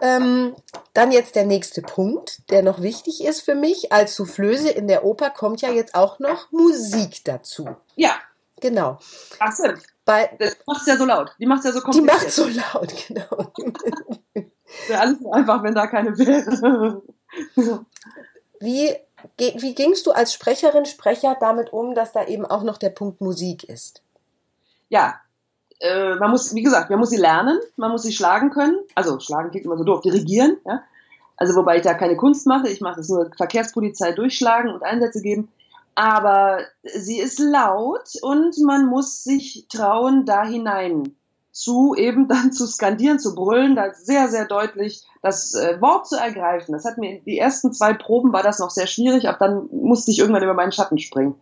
ähm, 0.00 0.56
dann 0.94 1.12
jetzt 1.12 1.36
der 1.36 1.44
nächste 1.44 1.82
Punkt, 1.82 2.50
der 2.50 2.62
noch 2.62 2.80
wichtig 2.80 3.22
ist 3.22 3.42
für 3.42 3.54
mich. 3.54 3.92
Als 3.92 4.16
Soufflöse 4.16 4.70
in 4.70 4.88
der 4.88 5.04
Oper 5.04 5.28
kommt 5.28 5.60
ja 5.60 5.70
jetzt 5.70 5.94
auch 5.94 6.18
noch 6.18 6.50
Musik 6.50 7.22
dazu. 7.24 7.68
Ja. 7.94 8.14
Genau. 8.60 8.98
So. 9.54 9.64
Bei, 10.04 10.30
das 10.38 10.56
macht 10.66 10.86
ja 10.86 10.96
so 10.96 11.04
laut. 11.04 11.34
Die 11.38 11.46
macht 11.46 11.64
ja 11.64 11.72
so 11.72 11.80
kompliziert. 11.80 12.10
Die 12.10 12.24
macht 12.24 12.30
so 12.30 12.46
laut, 12.48 12.92
genau. 13.08 13.52
wäre 14.88 15.00
alles 15.00 15.18
so 15.20 15.30
einfach, 15.30 15.62
wenn 15.62 15.74
da 15.74 15.86
keine 15.86 16.16
wäre. 16.18 17.02
wie, 18.60 18.96
wie 19.36 19.74
gingst 19.74 20.06
du 20.06 20.12
als 20.12 20.32
Sprecherin, 20.32 20.86
Sprecher 20.86 21.36
damit 21.38 21.72
um, 21.72 21.94
dass 21.94 22.12
da 22.12 22.24
eben 22.26 22.46
auch 22.46 22.62
noch 22.62 22.78
der 22.78 22.90
Punkt 22.90 23.20
Musik 23.20 23.64
ist? 23.64 24.02
Ja, 24.88 25.20
äh, 25.80 26.14
man 26.16 26.30
muss, 26.30 26.54
wie 26.54 26.62
gesagt, 26.62 26.90
man 26.90 26.98
muss 26.98 27.10
sie 27.10 27.16
lernen, 27.16 27.58
man 27.76 27.90
muss 27.90 28.02
sie 28.02 28.12
schlagen 28.12 28.50
können. 28.50 28.78
Also 28.94 29.20
schlagen 29.20 29.50
klingt 29.50 29.66
immer 29.66 29.78
so 29.78 29.84
doof, 29.84 30.00
dirigieren. 30.00 30.58
Ja? 30.66 30.82
Also 31.36 31.54
wobei 31.54 31.76
ich 31.76 31.82
da 31.82 31.94
keine 31.94 32.16
Kunst 32.16 32.46
mache, 32.46 32.68
ich 32.68 32.80
mache 32.80 33.00
es 33.00 33.08
nur 33.08 33.30
Verkehrspolizei 33.36 34.12
durchschlagen 34.12 34.70
und 34.70 34.82
Einsätze 34.82 35.22
geben 35.22 35.48
aber 35.94 36.60
sie 36.82 37.20
ist 37.20 37.38
laut 37.38 38.10
und 38.22 38.56
man 38.58 38.86
muss 38.86 39.22
sich 39.22 39.66
trauen, 39.68 40.24
da 40.24 40.44
hinein 40.44 41.14
zu 41.52 41.94
eben 41.94 42.28
dann 42.28 42.52
zu 42.52 42.66
skandieren, 42.66 43.18
zu 43.18 43.34
brüllen, 43.34 43.76
da 43.76 43.92
sehr, 43.92 44.28
sehr 44.28 44.46
deutlich 44.46 45.04
das 45.22 45.54
äh, 45.54 45.80
Wort 45.80 46.08
zu 46.08 46.16
ergreifen. 46.16 46.72
Das 46.72 46.84
hat 46.84 46.96
mir, 46.96 47.20
die 47.20 47.38
ersten 47.38 47.72
zwei 47.72 47.92
Proben 47.92 48.32
war 48.32 48.42
das 48.42 48.58
noch 48.58 48.70
sehr 48.70 48.86
schwierig, 48.86 49.28
ab 49.28 49.38
dann 49.40 49.68
musste 49.72 50.10
ich 50.10 50.20
irgendwann 50.20 50.42
über 50.42 50.54
meinen 50.54 50.72
Schatten 50.72 50.98
springen. 50.98 51.34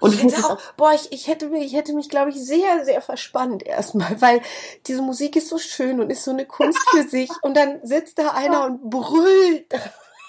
Und 0.00 0.14
ich, 0.14 0.24
ich 0.24 0.44
auch, 0.44 0.58
boah, 0.76 0.92
ich, 0.94 1.12
ich 1.12 1.26
hätte 1.26 1.48
mich, 1.48 1.64
ich 1.64 1.74
hätte 1.74 1.92
mich, 1.92 2.08
glaube 2.08 2.30
ich, 2.30 2.36
sehr, 2.36 2.84
sehr 2.84 3.00
verspannt 3.00 3.66
erstmal, 3.66 4.16
weil 4.20 4.40
diese 4.86 5.02
Musik 5.02 5.36
ist 5.36 5.48
so 5.48 5.58
schön 5.58 6.00
und 6.00 6.10
ist 6.10 6.24
so 6.24 6.30
eine 6.30 6.46
Kunst 6.46 6.78
für 6.90 7.02
sich 7.02 7.30
und 7.42 7.56
dann 7.56 7.80
sitzt 7.82 8.18
da 8.18 8.30
einer 8.30 8.64
und 8.66 8.88
brüllt. 8.88 9.74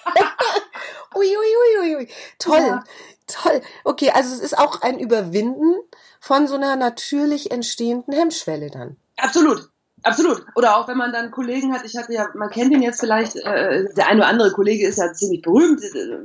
ui, 1.16 1.28
ui, 1.28 1.82
ui, 1.82 1.96
ui, 1.96 2.10
Toll. 2.38 2.60
Ja. 2.60 2.84
Toll. 3.28 3.62
Okay, 3.84 4.12
also 4.12 4.34
es 4.34 4.40
ist 4.40 4.58
auch 4.58 4.82
ein 4.82 5.00
Überwinden 5.00 5.76
von 6.20 6.48
so 6.48 6.56
einer 6.56 6.76
natürlich 6.76 7.52
entstehenden 7.52 8.14
Hemmschwelle 8.14 8.70
dann. 8.72 8.98
Absolut. 9.18 9.70
Absolut. 10.04 10.46
Oder 10.56 10.78
auch 10.78 10.88
wenn 10.88 10.98
man 10.98 11.12
dann 11.12 11.30
Kollegen 11.30 11.74
hat, 11.74 11.84
ich 11.84 11.98
hatte 11.98 12.14
ja, 12.14 12.30
man 12.34 12.50
kennt 12.50 12.72
ihn 12.72 12.82
jetzt 12.82 13.02
vielleicht, 13.02 13.36
äh, 13.36 13.86
der 13.94 14.08
eine 14.08 14.22
oder 14.22 14.30
andere 14.30 14.52
Kollege 14.52 14.88
ist 14.88 14.98
ja 14.98 15.12
ziemlich 15.12 15.42
berühmt, 15.42 15.84
äh, 15.84 16.20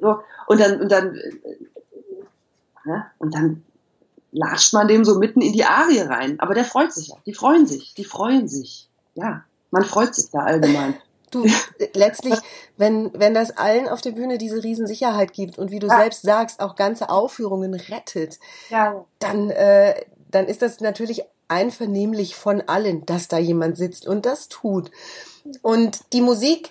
so, 0.00 0.20
und 0.46 0.60
dann, 0.60 0.80
und 0.80 0.92
dann, 0.92 1.16
äh, 1.16 1.32
ne, 2.84 3.06
und 3.18 3.34
dann 3.34 3.64
latscht 4.32 4.72
man 4.72 4.88
dem 4.88 5.04
so 5.04 5.18
mitten 5.18 5.40
in 5.40 5.52
die 5.52 5.64
Arie 5.64 6.00
rein. 6.00 6.38
Aber 6.40 6.54
der 6.54 6.64
freut 6.64 6.92
sich 6.92 7.08
ja. 7.08 7.16
Die 7.26 7.34
freuen 7.34 7.66
sich. 7.66 7.94
Die 7.94 8.04
freuen 8.04 8.48
sich. 8.48 8.88
Ja. 9.14 9.44
Man 9.70 9.84
freut 9.84 10.14
sich 10.14 10.30
da 10.30 10.40
allgemein. 10.40 10.94
Du, 11.30 11.46
letztlich, 11.94 12.34
wenn, 12.76 13.10
wenn 13.14 13.34
das 13.34 13.56
allen 13.56 13.88
auf 13.88 14.00
der 14.00 14.12
Bühne 14.12 14.36
diese 14.36 14.62
Riesensicherheit 14.62 15.32
gibt 15.32 15.58
und 15.58 15.70
wie 15.70 15.78
du 15.78 15.86
ja. 15.86 15.96
selbst 15.98 16.22
sagst, 16.22 16.60
auch 16.60 16.74
ganze 16.74 17.08
Aufführungen 17.08 17.74
rettet, 17.74 18.38
ja. 18.68 19.04
dann, 19.20 19.50
äh, 19.50 19.94
dann 20.30 20.46
ist 20.46 20.62
das 20.62 20.80
natürlich 20.80 21.22
einvernehmlich 21.48 22.36
von 22.36 22.62
allen, 22.66 23.04
dass 23.06 23.28
da 23.28 23.38
jemand 23.38 23.76
sitzt 23.76 24.06
und 24.06 24.24
das 24.24 24.48
tut. 24.48 24.90
Und 25.62 26.00
die 26.12 26.20
Musik, 26.20 26.70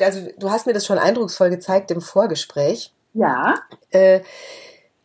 also 0.00 0.26
du 0.38 0.50
hast 0.50 0.66
mir 0.66 0.72
das 0.72 0.86
schon 0.86 0.98
eindrucksvoll 0.98 1.50
gezeigt 1.50 1.90
im 1.90 2.00
Vorgespräch. 2.00 2.92
Ja. 3.12 3.54
Äh, 3.90 4.20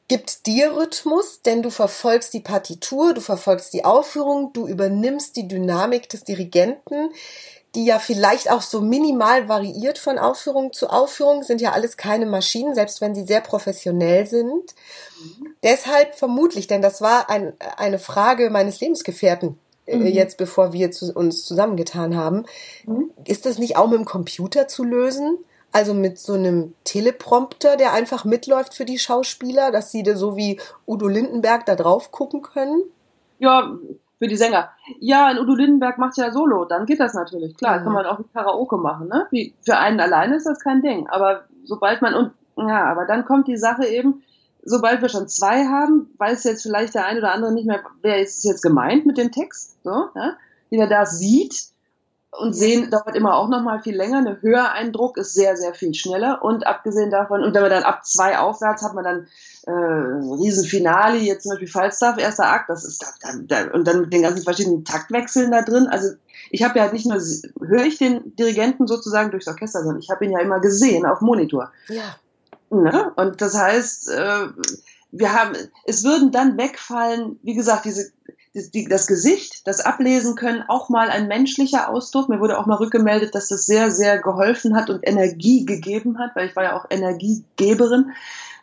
gibt 0.07 0.47
dir 0.47 0.75
Rhythmus, 0.75 1.41
denn 1.43 1.61
du 1.61 1.69
verfolgst 1.69 2.33
die 2.33 2.39
Partitur, 2.39 3.13
du 3.13 3.21
verfolgst 3.21 3.73
die 3.73 3.85
Aufführung, 3.85 4.51
du 4.53 4.67
übernimmst 4.67 5.35
die 5.35 5.47
Dynamik 5.47 6.09
des 6.09 6.23
Dirigenten 6.23 7.11
die 7.75 7.85
ja 7.85 7.99
vielleicht 7.99 8.49
auch 8.51 8.61
so 8.61 8.81
minimal 8.81 9.47
variiert 9.47 9.99
von 9.99 10.17
Aufführung 10.17 10.73
zu 10.73 10.89
Aufführung, 10.89 11.43
sind 11.43 11.61
ja 11.61 11.71
alles 11.71 11.97
keine 11.97 12.25
Maschinen, 12.25 12.73
selbst 12.73 12.99
wenn 12.99 13.13
sie 13.13 13.25
sehr 13.25 13.41
professionell 13.41 14.25
sind. 14.25 14.73
Mhm. 15.21 15.55
Deshalb 15.61 16.15
vermutlich, 16.15 16.67
denn 16.67 16.81
das 16.81 17.01
war 17.01 17.29
ein, 17.29 17.53
eine 17.77 17.99
Frage 17.99 18.49
meines 18.49 18.79
Lebensgefährten, 18.79 19.59
äh, 19.85 19.97
mhm. 19.97 20.07
jetzt 20.07 20.37
bevor 20.37 20.73
wir 20.73 20.91
zu, 20.91 21.13
uns 21.13 21.45
zusammengetan 21.45 22.17
haben. 22.17 22.45
Mhm. 22.85 23.11
Ist 23.25 23.45
das 23.45 23.59
nicht 23.59 23.77
auch 23.77 23.87
mit 23.87 23.99
dem 23.99 24.05
Computer 24.05 24.67
zu 24.67 24.83
lösen? 24.83 25.37
Also 25.71 25.93
mit 25.93 26.17
so 26.17 26.33
einem 26.33 26.73
Teleprompter, 26.83 27.77
der 27.77 27.93
einfach 27.93 28.25
mitläuft 28.25 28.73
für 28.73 28.85
die 28.85 28.97
Schauspieler, 28.97 29.71
dass 29.71 29.91
sie 29.91 30.01
da 30.01 30.15
so 30.15 30.35
wie 30.35 30.59
Udo 30.87 31.07
Lindenberg 31.07 31.67
da 31.67 31.75
drauf 31.75 32.11
gucken 32.11 32.41
können? 32.41 32.81
Ja, 33.37 33.77
für 34.19 34.27
die 34.27 34.37
Sänger. 34.37 34.69
Ja, 34.99 35.27
ein 35.27 35.39
Udo 35.39 35.55
Lindenberg 35.55 35.97
macht 35.97 36.17
ja 36.17 36.31
Solo, 36.31 36.65
dann 36.65 36.85
geht 36.85 36.99
das 36.99 37.13
natürlich. 37.13 37.55
Klar, 37.57 37.79
mhm. 37.79 37.83
kann 37.85 37.93
man 37.93 38.05
auch 38.05 38.19
mit 38.19 38.33
Karaoke 38.33 38.77
machen, 38.77 39.07
ne? 39.07 39.27
Wie, 39.31 39.55
für 39.61 39.77
einen 39.77 39.99
alleine 39.99 40.35
ist 40.35 40.45
das 40.45 40.59
kein 40.59 40.81
Ding. 40.81 41.07
Aber 41.07 41.45
sobald 41.63 42.01
man, 42.01 42.13
und, 42.13 42.33
ja, 42.57 42.85
aber 42.85 43.05
dann 43.05 43.25
kommt 43.25 43.47
die 43.47 43.57
Sache 43.57 43.85
eben, 43.85 44.21
sobald 44.63 45.01
wir 45.01 45.09
schon 45.09 45.29
zwei 45.29 45.65
haben, 45.65 46.13
weiß 46.17 46.43
jetzt 46.43 46.63
vielleicht 46.63 46.93
der 46.95 47.05
eine 47.05 47.19
oder 47.19 47.31
andere 47.31 47.53
nicht 47.53 47.65
mehr, 47.65 47.81
wer 48.01 48.19
ist 48.19 48.43
jetzt 48.43 48.61
gemeint 48.61 49.05
mit 49.05 49.17
dem 49.17 49.31
Text, 49.31 49.77
so, 49.83 50.09
ja? 50.15 50.33
Jeder 50.69 50.87
das 50.87 51.17
sieht 51.17 51.69
und 52.31 52.53
sehen 52.53 52.91
dauert 52.91 53.15
immer 53.15 53.35
auch 53.35 53.49
noch 53.49 53.63
mal 53.63 53.81
viel 53.81 53.95
länger. 53.95 54.19
Eine 54.19 54.41
Höreindruck 54.41 55.17
ist 55.17 55.33
sehr, 55.33 55.57
sehr 55.57 55.73
viel 55.73 55.95
schneller. 55.95 56.43
Und 56.43 56.67
abgesehen 56.67 57.09
davon, 57.09 57.43
und 57.43 57.55
wenn 57.55 57.61
man 57.63 57.71
dann 57.71 57.83
ab 57.83 58.05
zwei 58.05 58.37
aufwärts 58.37 58.83
hat 58.83 58.93
man 58.93 59.03
dann 59.03 59.27
äh, 59.69 60.33
Riesenfinale, 60.41 61.17
jetzt 61.17 61.43
zum 61.43 61.51
Beispiel 61.51 61.67
Falstaff, 61.67 62.17
erster 62.17 62.47
Akt, 62.47 62.69
das 62.69 62.83
ist 62.83 63.03
da, 63.03 63.33
da, 63.43 63.71
und 63.71 63.87
dann 63.87 64.01
mit 64.01 64.13
den 64.13 64.23
ganzen 64.23 64.43
verschiedenen 64.43 64.83
Taktwechseln 64.83 65.51
da 65.51 65.61
drin. 65.61 65.87
Also 65.87 66.09
ich 66.49 66.63
habe 66.63 66.77
ja 66.77 66.83
halt 66.83 66.93
nicht 66.93 67.05
nur, 67.05 67.21
höre 67.61 67.85
ich 67.85 67.97
den 67.97 68.35
Dirigenten 68.35 68.87
sozusagen 68.87 69.29
durchs 69.31 69.47
Orchester, 69.47 69.83
sondern 69.83 70.01
ich 70.01 70.09
habe 70.09 70.25
ihn 70.25 70.31
ja 70.31 70.39
immer 70.39 70.59
gesehen 70.59 71.05
auf 71.05 71.21
Monitor. 71.21 71.71
Ja. 71.87 72.15
Ne? 72.71 73.11
Und 73.15 73.41
das 73.41 73.55
heißt, 73.55 74.09
äh, 74.09 74.47
wir 75.11 75.33
haben, 75.33 75.55
es 75.85 76.03
würden 76.03 76.31
dann 76.31 76.57
wegfallen, 76.57 77.39
wie 77.43 77.55
gesagt, 77.55 77.85
diese 77.85 78.11
die, 78.71 78.85
das 78.85 79.07
Gesicht, 79.07 79.67
das 79.67 79.81
ablesen 79.81 80.35
können, 80.35 80.63
auch 80.67 80.89
mal 80.89 81.09
ein 81.09 81.27
menschlicher 81.27 81.89
Ausdruck. 81.89 82.29
Mir 82.29 82.39
wurde 82.39 82.57
auch 82.57 82.65
mal 82.65 82.75
rückgemeldet, 82.75 83.35
dass 83.35 83.47
das 83.47 83.65
sehr, 83.65 83.91
sehr 83.91 84.19
geholfen 84.19 84.75
hat 84.75 84.89
und 84.89 85.07
Energie 85.07 85.65
gegeben 85.65 86.19
hat, 86.19 86.35
weil 86.35 86.47
ich 86.47 86.55
war 86.55 86.63
ja 86.63 86.79
auch 86.79 86.85
Energiegeberin, 86.89 88.11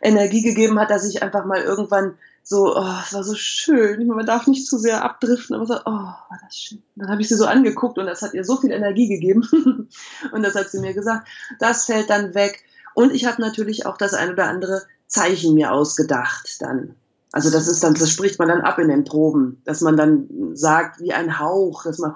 Energie 0.01 0.41
gegeben 0.41 0.79
hat, 0.79 0.89
dass 0.89 1.07
ich 1.07 1.23
einfach 1.23 1.45
mal 1.45 1.61
irgendwann 1.61 2.15
so, 2.43 2.77
oh, 2.77 2.93
es 3.03 3.13
war 3.13 3.23
so 3.23 3.35
schön, 3.35 4.07
man 4.07 4.25
darf 4.25 4.47
nicht 4.47 4.67
zu 4.67 4.77
sehr 4.77 5.03
abdriften, 5.03 5.55
aber 5.55 5.65
so, 5.65 5.75
oh, 5.85 5.91
war 5.91 6.39
das 6.45 6.55
schön. 6.55 6.81
Dann 6.95 7.09
habe 7.09 7.21
ich 7.21 7.27
sie 7.27 7.35
so 7.35 7.45
angeguckt 7.45 7.97
und 7.97 8.05
das 8.05 8.21
hat 8.21 8.33
ihr 8.33 8.45
so 8.45 8.55
viel 8.55 8.71
Energie 8.71 9.09
gegeben 9.09 9.89
und 10.31 10.43
das 10.43 10.55
hat 10.55 10.69
sie 10.69 10.79
mir 10.79 10.93
gesagt, 10.93 11.27
das 11.59 11.85
fällt 11.85 12.09
dann 12.09 12.35
weg. 12.35 12.63
Und 12.93 13.13
ich 13.13 13.25
habe 13.25 13.41
natürlich 13.41 13.85
auch 13.85 13.97
das 13.97 14.13
ein 14.13 14.31
oder 14.31 14.47
andere 14.47 14.83
Zeichen 15.07 15.55
mir 15.55 15.73
ausgedacht 15.73 16.61
dann. 16.61 16.95
Also 17.31 17.51
das 17.51 17.67
ist 17.67 17.83
dann, 17.83 17.93
das 17.93 18.09
spricht 18.09 18.39
man 18.39 18.47
dann 18.47 18.61
ab 18.61 18.79
in 18.79 18.87
den 18.87 19.03
Proben, 19.03 19.61
dass 19.65 19.81
man 19.81 19.97
dann 19.97 20.27
sagt 20.53 21.01
wie 21.01 21.13
ein 21.13 21.39
Hauch, 21.39 21.83
dass 21.83 21.99
man 21.99 22.15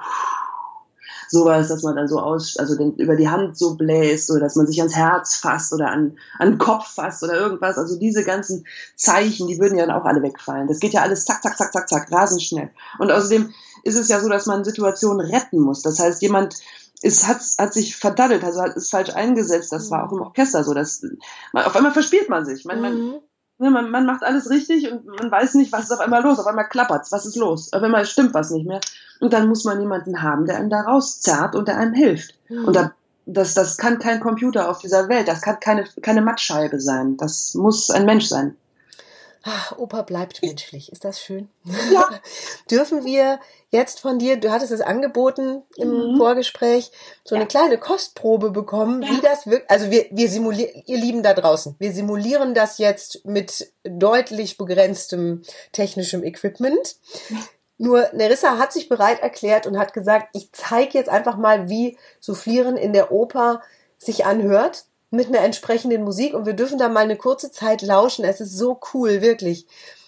sowas, 1.31 1.69
dass 1.69 1.83
man 1.83 1.95
dann 1.95 2.07
so 2.07 2.19
aus, 2.19 2.57
also 2.57 2.75
den, 2.75 2.95
über 2.95 3.15
die 3.15 3.29
Hand 3.29 3.57
so 3.57 3.75
bläst 3.75 4.29
oder 4.29 4.41
dass 4.41 4.55
man 4.55 4.67
sich 4.67 4.79
ans 4.79 4.95
Herz 4.95 5.35
fasst 5.35 5.73
oder 5.73 5.89
an, 5.89 6.17
an 6.37 6.51
den 6.51 6.57
Kopf 6.57 6.93
fasst 6.93 7.23
oder 7.23 7.33
irgendwas. 7.33 7.77
Also 7.77 7.97
diese 7.97 8.23
ganzen 8.23 8.65
Zeichen, 8.95 9.47
die 9.47 9.59
würden 9.59 9.77
ja 9.77 9.85
dann 9.85 9.95
auch 9.95 10.05
alle 10.05 10.21
wegfallen. 10.21 10.67
Das 10.67 10.79
geht 10.79 10.93
ja 10.93 11.01
alles 11.01 11.25
zack, 11.25 11.41
zack, 11.41 11.57
zack, 11.57 11.71
zack, 11.71 11.89
zack, 11.89 12.11
rasend 12.11 12.41
schnell. 12.41 12.69
Und 12.99 13.11
außerdem 13.11 13.53
ist 13.83 13.97
es 13.97 14.09
ja 14.09 14.19
so, 14.19 14.27
dass 14.27 14.45
man 14.45 14.65
Situationen 14.65 15.25
retten 15.25 15.59
muss. 15.59 15.81
Das 15.81 15.99
heißt, 15.99 16.21
jemand 16.21 16.55
ist, 17.01 17.27
hat, 17.27 17.41
hat 17.57 17.73
sich 17.73 17.95
verdaddelt, 17.95 18.43
also 18.43 18.61
hat, 18.61 18.75
ist 18.75 18.91
falsch 18.91 19.09
eingesetzt. 19.11 19.71
Das 19.71 19.89
war 19.89 20.05
auch 20.05 20.11
im 20.11 20.21
Orchester 20.21 20.63
so. 20.63 20.73
Dass, 20.73 21.01
auf 21.53 21.75
einmal 21.75 21.93
verspielt 21.93 22.29
man 22.29 22.45
sich. 22.45 22.65
Man, 22.65 22.81
man, 22.81 22.93
mhm. 22.93 23.13
Ne, 23.61 23.69
man, 23.69 23.91
man 23.91 24.07
macht 24.07 24.23
alles 24.23 24.49
richtig 24.49 24.91
und 24.91 25.05
man 25.05 25.29
weiß 25.29 25.53
nicht, 25.53 25.71
was 25.71 25.83
ist 25.83 25.91
auf 25.91 25.99
einmal 25.99 26.23
los. 26.23 26.39
Auf 26.39 26.47
einmal 26.47 26.67
klappert's, 26.67 27.11
was 27.11 27.27
ist 27.27 27.35
los? 27.35 27.71
Auf 27.73 27.83
einmal 27.83 28.07
stimmt 28.07 28.33
was 28.33 28.49
nicht 28.49 28.65
mehr. 28.65 28.81
Und 29.19 29.33
dann 29.33 29.47
muss 29.47 29.65
man 29.65 29.79
jemanden 29.79 30.23
haben, 30.23 30.47
der 30.47 30.55
einem 30.55 30.71
da 30.71 30.81
rauszerrt 30.81 31.55
und 31.55 31.67
der 31.67 31.77
einem 31.77 31.93
hilft. 31.93 32.33
Mhm. 32.49 32.65
Und 32.65 32.75
da, 32.75 32.91
das, 33.27 33.53
das 33.53 33.77
kann 33.77 33.99
kein 33.99 34.19
Computer 34.19 34.67
auf 34.67 34.79
dieser 34.79 35.09
Welt, 35.09 35.27
das 35.27 35.43
kann 35.43 35.59
keine, 35.59 35.85
keine 36.01 36.23
Mattscheibe 36.23 36.81
sein. 36.81 37.17
Das 37.17 37.53
muss 37.53 37.91
ein 37.91 38.05
Mensch 38.05 38.25
sein. 38.25 38.55
Ach, 39.43 39.77
Opa 39.77 40.03
bleibt 40.03 40.43
menschlich. 40.43 40.91
Ist 40.91 41.03
das 41.03 41.19
schön? 41.19 41.49
Ja. 41.91 42.07
Dürfen 42.71 43.05
wir 43.05 43.39
jetzt 43.71 43.99
von 43.99 44.19
dir, 44.19 44.37
du 44.37 44.51
hattest 44.51 44.71
es 44.71 44.81
angeboten 44.81 45.63
im 45.77 45.89
mhm. 45.89 46.17
Vorgespräch, 46.17 46.91
so 47.23 47.35
eine 47.35 47.45
ja. 47.45 47.47
kleine 47.47 47.77
Kostprobe 47.77 48.51
bekommen, 48.51 49.01
ja. 49.01 49.09
wie 49.09 49.21
das 49.21 49.47
wirkt. 49.47 49.69
Also 49.71 49.89
wir, 49.89 50.05
wir 50.11 50.29
simulieren, 50.29 50.83
ihr 50.85 50.97
Lieben 50.97 51.23
da 51.23 51.33
draußen, 51.33 51.75
wir 51.79 51.91
simulieren 51.91 52.53
das 52.53 52.77
jetzt 52.77 53.25
mit 53.25 53.71
deutlich 53.83 54.57
begrenztem 54.57 55.41
technischem 55.71 56.23
Equipment. 56.23 56.97
Nur 57.77 58.09
Nerissa 58.13 58.59
hat 58.59 58.71
sich 58.71 58.89
bereit 58.89 59.21
erklärt 59.21 59.65
und 59.65 59.79
hat 59.79 59.93
gesagt, 59.93 60.29
ich 60.33 60.51
zeige 60.51 60.97
jetzt 60.97 61.09
einfach 61.09 61.37
mal, 61.37 61.67
wie 61.67 61.97
Soufflieren 62.19 62.77
in 62.77 62.93
der 62.93 63.11
Oper 63.11 63.61
sich 63.97 64.25
anhört 64.25 64.85
mit 65.11 65.27
einer 65.27 65.41
entsprechenden 65.41 66.03
Musik 66.03 66.33
und 66.33 66.45
wir 66.45 66.53
dürfen 66.53 66.79
da 66.79 66.89
mal 66.89 67.03
eine 67.03 67.17
kurze 67.17 67.51
Zeit 67.51 67.81
lauschen. 67.81 68.25
Es 68.25 68.41
ist 68.41 68.57
so 68.57 68.79
cool, 68.93 69.21
wirklich. 69.21 69.67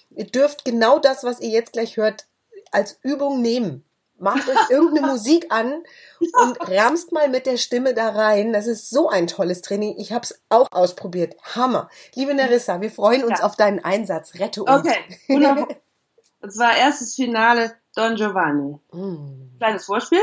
Ihr 0.10 0.26
dürft 0.26 0.66
genau 0.66 0.98
das, 0.98 1.24
was 1.24 1.42
ihr 1.42 1.50
jetzt 1.50 1.74
gleich 1.74 1.98
hört, 1.98 2.26
als 2.72 2.98
Übung 3.04 3.42
nehmen. 3.42 3.84
Macht 4.18 4.48
euch 4.48 4.70
irgendeine 4.70 5.08
Musik 5.12 5.48
an 5.50 5.84
und 6.20 6.58
ramst 6.70 7.12
mal 7.12 7.28
mit 7.28 7.46
der 7.46 7.58
Stimme 7.58 7.94
da 7.94 8.10
rein. 8.10 8.54
Das 8.54 8.66
ist 8.68 8.90
so 8.90 9.10
ein 9.10 9.28
tolles 9.28 9.62
Training. 9.62 9.96
Ich 9.98 10.14
habe 10.14 10.24
es 10.24 10.42
auch 10.50 10.68
ausprobiert. 10.72 11.36
Hammer. 11.56 11.90
Liebe 12.16 12.34
Nerissa, 12.34 12.80
wir 12.80 12.90
freuen 12.92 13.26
uns 13.26 13.40
ja. 13.40 13.46
auf 13.46 13.58
deinen 13.58 13.84
Einsatz. 13.84 14.36
Rette 14.36 14.64
uns. 14.64 14.72
Okay, 14.72 14.98
wunderbar. 15.28 15.68
Und 16.42 16.52
zwar 16.52 16.76
erstes 16.78 17.16
Finale 17.16 17.74
Don 17.96 18.16
Giovanni. 18.16 18.80
Mm. 18.92 19.58
Kleines 19.58 19.86
Vorspiel. 19.86 20.22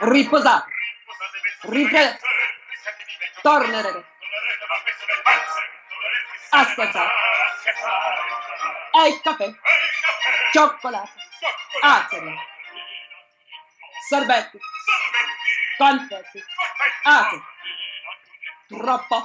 Riposare, 0.00 0.66
riprendere, 1.62 2.20
tornare, 3.42 4.04
ascoltare, 6.50 7.12
e 8.92 9.08
il 9.08 9.20
caffè, 9.22 9.54
cioccolato, 10.52 11.10
aceri, 11.80 12.38
sorbetti, 14.08 14.58
confetti, 15.76 16.44
aceri, 17.02 17.42
troppo. 18.68 19.24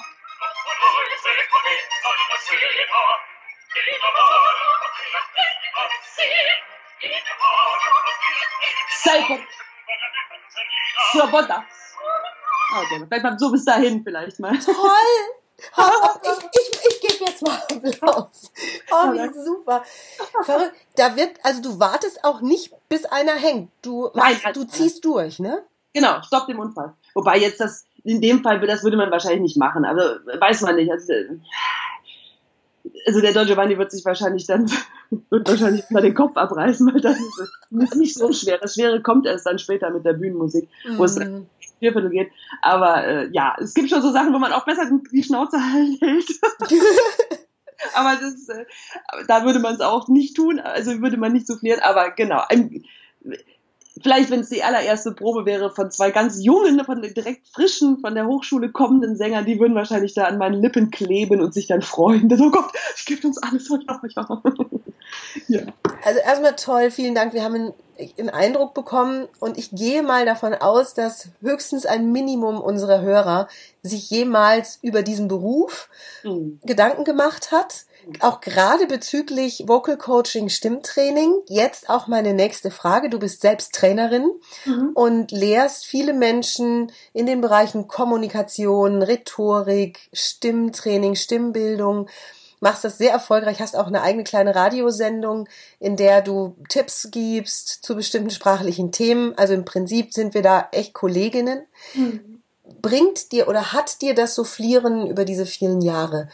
Sei 9.01 9.25
per 9.25 9.47
Swoboda. 11.11 11.65
Okay, 12.73 13.05
vielleicht 13.07 13.23
mal 13.23 13.37
so 13.37 13.51
bis 13.51 13.65
dahin 13.65 14.03
vielleicht 14.03 14.39
mal. 14.39 14.57
Toll! 14.59 14.75
ich, 16.23 16.59
ich, 16.59 16.85
ich 16.89 17.01
gebe 17.01 17.29
jetzt 17.29 17.41
mal 17.43 17.61
Applaus. 17.69 18.51
Oh, 18.91 19.11
wie 19.13 19.43
super. 19.43 19.83
Verrückt. 20.43 20.75
Da 20.95 21.15
wird, 21.15 21.37
also 21.43 21.61
du 21.61 21.79
wartest 21.79 22.23
auch 22.23 22.41
nicht, 22.41 22.73
bis 22.89 23.05
einer 23.05 23.33
hängt. 23.33 23.71
Du, 23.81 24.09
machst, 24.13 24.43
Nein, 24.43 24.53
du 24.53 24.63
ziehst 24.63 25.05
durch, 25.05 25.39
ne? 25.39 25.63
Genau, 25.93 26.21
stopp 26.23 26.47
den 26.47 26.57
Unfall. 26.57 26.93
Wobei 27.13 27.37
jetzt 27.37 27.59
das, 27.59 27.85
in 28.03 28.21
dem 28.21 28.41
Fall, 28.41 28.59
das 28.61 28.83
würde 28.83 28.97
man 28.97 29.11
wahrscheinlich 29.11 29.41
nicht 29.41 29.57
machen. 29.57 29.85
Also, 29.85 30.01
weiß 30.39 30.61
man 30.61 30.77
nicht. 30.77 30.91
Also, 30.91 31.13
also 33.05 33.21
der 33.21 33.33
Don 33.33 33.47
Giovanni 33.47 33.77
wird 33.77 33.91
sich 33.91 34.05
wahrscheinlich 34.05 34.45
dann 34.47 34.69
wird 35.29 35.47
wahrscheinlich 35.47 35.89
mal 35.89 36.01
den 36.01 36.13
Kopf 36.13 36.37
abreißen, 36.37 36.93
weil 36.93 37.01
das 37.01 37.17
ist 37.19 37.95
nicht 37.95 38.15
so 38.15 38.31
schwer. 38.31 38.57
Das 38.57 38.75
Schwere 38.75 39.01
kommt 39.01 39.25
erst 39.25 39.45
dann 39.45 39.59
später 39.59 39.89
mit 39.89 40.05
der 40.05 40.13
Bühnenmusik, 40.13 40.69
wo 40.95 41.03
es 41.03 41.17
mm. 41.17 41.47
Vierviertel 41.79 42.09
geht. 42.11 42.31
Aber 42.61 43.05
äh, 43.05 43.29
ja, 43.31 43.55
es 43.59 43.73
gibt 43.73 43.89
schon 43.89 44.01
so 44.01 44.11
Sachen, 44.11 44.33
wo 44.33 44.39
man 44.39 44.53
auch 44.53 44.65
besser 44.65 44.89
die 45.11 45.23
Schnauze 45.23 45.57
hält. 45.59 46.29
aber 47.93 48.17
das, 48.21 48.49
äh, 48.49 48.65
da 49.27 49.45
würde 49.45 49.59
man 49.59 49.73
es 49.73 49.81
auch 49.81 50.07
nicht 50.07 50.35
tun, 50.35 50.59
also 50.59 51.01
würde 51.01 51.17
man 51.17 51.33
nicht 51.33 51.47
soufflieren. 51.47 51.81
Aber 51.81 52.11
genau, 52.11 52.43
ein, 52.49 52.83
vielleicht, 54.01 54.29
wenn 54.29 54.41
es 54.41 54.49
die 54.49 54.63
allererste 54.63 55.11
Probe 55.11 55.45
wäre 55.45 55.69
von 55.69 55.91
zwei 55.91 56.11
ganz 56.11 56.43
jungen, 56.43 56.83
von 56.85 57.01
direkt 57.01 57.47
frischen, 57.47 57.99
von 57.99 58.15
der 58.15 58.27
Hochschule 58.27 58.71
kommenden 58.71 59.15
Sängern, 59.15 59.45
die 59.45 59.59
würden 59.59 59.75
wahrscheinlich 59.75 60.13
da 60.13 60.25
an 60.25 60.37
meinen 60.37 60.61
Lippen 60.61 60.91
kleben 60.91 61.41
und 61.41 61.53
sich 61.53 61.67
dann 61.67 61.81
freuen. 61.81 62.29
Dann, 62.29 62.41
oh 62.41 62.51
Gott, 62.51 62.71
es 62.95 63.05
gibt 63.05 63.25
uns 63.25 63.37
alles 63.37 63.69
ja. 65.47 65.61
Also 66.03 66.19
erstmal 66.19 66.55
toll, 66.55 66.91
vielen 66.91 67.15
Dank. 67.15 67.33
Wir 67.33 67.43
haben 67.43 67.55
einen, 67.55 67.73
einen 68.17 68.29
Eindruck 68.29 68.73
bekommen 68.73 69.27
und 69.39 69.57
ich 69.57 69.71
gehe 69.71 70.03
mal 70.03 70.25
davon 70.25 70.53
aus, 70.53 70.93
dass 70.93 71.29
höchstens 71.41 71.85
ein 71.85 72.11
Minimum 72.11 72.59
unserer 72.59 73.01
Hörer 73.01 73.47
sich 73.83 74.09
jemals 74.09 74.79
über 74.81 75.03
diesen 75.03 75.27
Beruf 75.27 75.89
mhm. 76.23 76.59
Gedanken 76.63 77.03
gemacht 77.03 77.51
hat 77.51 77.85
auch 78.19 78.41
gerade 78.41 78.87
bezüglich 78.87 79.63
Vocal 79.67 79.97
Coaching, 79.97 80.49
Stimmtraining, 80.49 81.33
jetzt 81.47 81.89
auch 81.89 82.07
meine 82.07 82.33
nächste 82.33 82.71
Frage. 82.71 83.09
Du 83.09 83.19
bist 83.19 83.41
selbst 83.41 83.73
Trainerin 83.73 84.29
mhm. 84.65 84.91
und 84.93 85.31
lehrst 85.31 85.85
viele 85.85 86.13
Menschen 86.13 86.91
in 87.13 87.25
den 87.25 87.41
Bereichen 87.41 87.87
Kommunikation, 87.87 89.01
Rhetorik, 89.01 90.09
Stimmtraining, 90.13 91.15
Stimmbildung. 91.15 92.09
Machst 92.59 92.83
das 92.83 92.99
sehr 92.99 93.11
erfolgreich, 93.11 93.59
hast 93.59 93.75
auch 93.75 93.87
eine 93.87 94.03
eigene 94.03 94.23
kleine 94.23 94.53
Radiosendung, 94.53 95.47
in 95.79 95.95
der 95.95 96.21
du 96.21 96.55
Tipps 96.69 97.09
gibst 97.09 97.83
zu 97.83 97.95
bestimmten 97.95 98.29
sprachlichen 98.29 98.91
Themen. 98.91 99.35
Also 99.37 99.53
im 99.53 99.65
Prinzip 99.65 100.13
sind 100.13 100.33
wir 100.33 100.43
da 100.43 100.69
echt 100.71 100.93
Kolleginnen. 100.93 101.65
Mhm. 101.95 102.41
Bringt 102.81 103.31
dir 103.31 103.47
oder 103.47 103.73
hat 103.73 104.01
dir 104.01 104.13
das 104.15 104.35
Soufflieren 104.35 105.07
über 105.07 105.25
diese 105.25 105.45
vielen 105.45 105.81
Jahre 105.81 106.29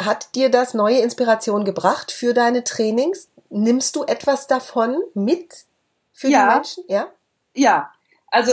hat 0.00 0.34
dir 0.34 0.50
das 0.50 0.74
neue 0.74 0.98
Inspiration 0.98 1.64
gebracht 1.64 2.12
für 2.12 2.34
deine 2.34 2.64
Trainings? 2.64 3.28
Nimmst 3.50 3.96
du 3.96 4.04
etwas 4.04 4.46
davon 4.46 4.96
mit 5.14 5.64
für 6.12 6.28
ja. 6.28 6.48
die 6.48 6.54
Menschen? 6.54 6.84
Ja. 6.88 7.08
Ja. 7.54 7.90
Also 8.30 8.52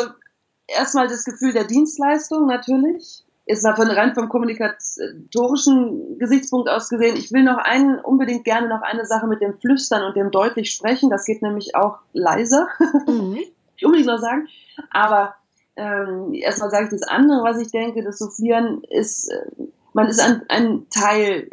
erstmal 0.68 1.08
das 1.08 1.26
Gefühl 1.26 1.54
der 1.54 1.66
Dienstleistung 1.66 2.46
natürlich. 2.48 3.26
Ist 3.48 3.64
mal 3.64 3.76
von 3.76 3.90
rein 3.90 4.14
vom 4.14 4.30
kommunikatorischen 4.30 6.20
Gesichtspunkt 6.20 6.70
aus 6.70 6.90
gesehen. 6.90 7.18
Ich 7.18 7.32
will 7.32 7.44
noch 7.44 7.58
einen, 7.58 8.00
unbedingt 8.00 8.46
gerne 8.46 8.68
noch 8.68 8.84
eine 8.84 9.06
Sache 9.06 9.26
mit 9.28 9.42
dem 9.42 9.58
Flüstern 9.60 10.04
und 10.04 10.16
dem 10.16 10.30
deutlich 10.30 10.72
sprechen. 10.72 11.10
Das 11.10 11.26
geht 11.26 11.42
nämlich 11.42 11.76
auch 11.76 11.98
leiser. 12.14 12.68
Mhm. 13.08 13.40
ich 13.76 13.84
unbedingt 13.84 14.08
noch 14.08 14.20
sagen. 14.20 14.48
Aber 14.92 15.36
ähm, 15.76 16.34
erstmal 16.34 16.70
sage 16.70 16.86
ich 16.86 16.92
das 16.92 17.04
andere, 17.04 17.44
was 17.44 17.60
ich 17.60 17.72
denke, 17.72 18.04
das 18.04 18.20
Soufflieren 18.20 18.84
ist, 18.84 19.32
äh, 19.32 19.46
man 19.94 20.08
ist 20.08 20.22
ein, 20.22 20.44
ein 20.50 20.88
Teil, 20.90 21.48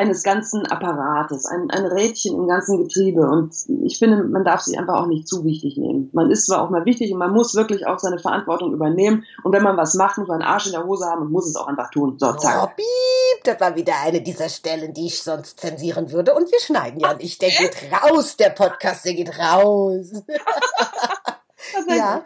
eines 0.00 0.22
ganzen 0.22 0.66
Apparates, 0.66 1.44
ein, 1.44 1.70
ein 1.70 1.84
Rädchen 1.84 2.34
im 2.34 2.48
ganzen 2.48 2.78
Getriebe. 2.78 3.20
Und 3.20 3.54
ich 3.84 3.98
finde, 3.98 4.24
man 4.24 4.44
darf 4.44 4.62
sich 4.62 4.78
einfach 4.78 4.94
auch 4.94 5.06
nicht 5.06 5.28
zu 5.28 5.44
wichtig 5.44 5.76
nehmen. 5.76 6.08
Man 6.14 6.30
ist 6.30 6.46
zwar 6.46 6.62
auch 6.62 6.70
mal 6.70 6.86
wichtig 6.86 7.12
und 7.12 7.18
man 7.18 7.32
muss 7.32 7.54
wirklich 7.54 7.86
auch 7.86 7.98
seine 7.98 8.18
Verantwortung 8.18 8.72
übernehmen. 8.72 9.24
Und 9.44 9.52
wenn 9.52 9.62
man 9.62 9.76
was 9.76 9.94
macht, 9.94 10.16
muss 10.16 10.28
man 10.28 10.40
einen 10.40 10.50
Arsch 10.50 10.66
in 10.66 10.72
der 10.72 10.86
Hose 10.86 11.04
haben 11.04 11.22
und 11.22 11.32
muss 11.32 11.46
es 11.46 11.54
auch 11.54 11.66
einfach 11.66 11.90
tun. 11.90 12.16
So, 12.18 12.32
zack. 12.32 12.62
Oh, 12.62 12.66
piep, 12.74 13.44
das 13.44 13.60
war 13.60 13.76
wieder 13.76 13.92
eine 14.02 14.22
dieser 14.22 14.48
Stellen, 14.48 14.94
die 14.94 15.06
ich 15.06 15.22
sonst 15.22 15.60
zensieren 15.60 16.10
würde. 16.10 16.34
Und 16.34 16.50
wir 16.50 16.60
schneiden 16.60 16.98
ja 16.98 17.12
nicht. 17.12 17.42
Der 17.42 17.50
geht 17.50 17.76
raus, 17.92 18.36
der 18.38 18.50
Podcast, 18.50 19.04
der 19.04 19.14
geht 19.14 19.38
raus. 19.38 20.12
ja. 21.88 22.22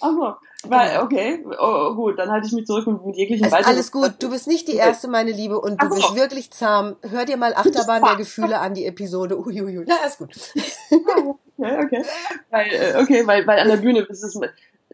Ach 0.00 0.10
so. 0.10 0.45
Weil, 0.64 1.00
okay, 1.02 1.44
oh, 1.60 1.94
gut, 1.94 2.18
dann 2.18 2.30
halte 2.30 2.46
ich 2.46 2.52
mich 2.52 2.66
zurück 2.66 2.86
mit, 2.86 3.04
mit 3.04 3.16
jeglichen 3.16 3.46
ist 3.46 3.52
Alles 3.52 3.92
gut, 3.92 4.14
du 4.20 4.30
bist 4.30 4.46
nicht 4.46 4.68
die 4.68 4.76
Erste, 4.76 5.06
meine 5.06 5.30
Liebe, 5.30 5.60
und 5.60 5.80
du 5.82 5.88
bist 5.90 6.16
wirklich 6.16 6.50
zahm. 6.50 6.96
Hör 7.02 7.24
dir 7.24 7.36
mal 7.36 7.54
Achterbahn 7.54 8.02
der 8.02 8.16
Gefühle 8.16 8.58
an, 8.58 8.74
die 8.74 8.86
Episode. 8.86 9.38
Uiuiui, 9.38 9.84
na, 9.86 10.06
ist 10.06 10.18
gut. 10.18 10.34
Okay, 11.58 11.84
okay. 11.84 12.04
Weil, 12.50 12.66
äh, 12.70 13.02
okay, 13.02 13.26
weil, 13.26 13.46
weil 13.46 13.60
an 13.60 13.68
der 13.68 13.78
Bühne 13.78 14.00
ist 14.00 14.22
es 14.22 14.34
mit, 14.34 14.50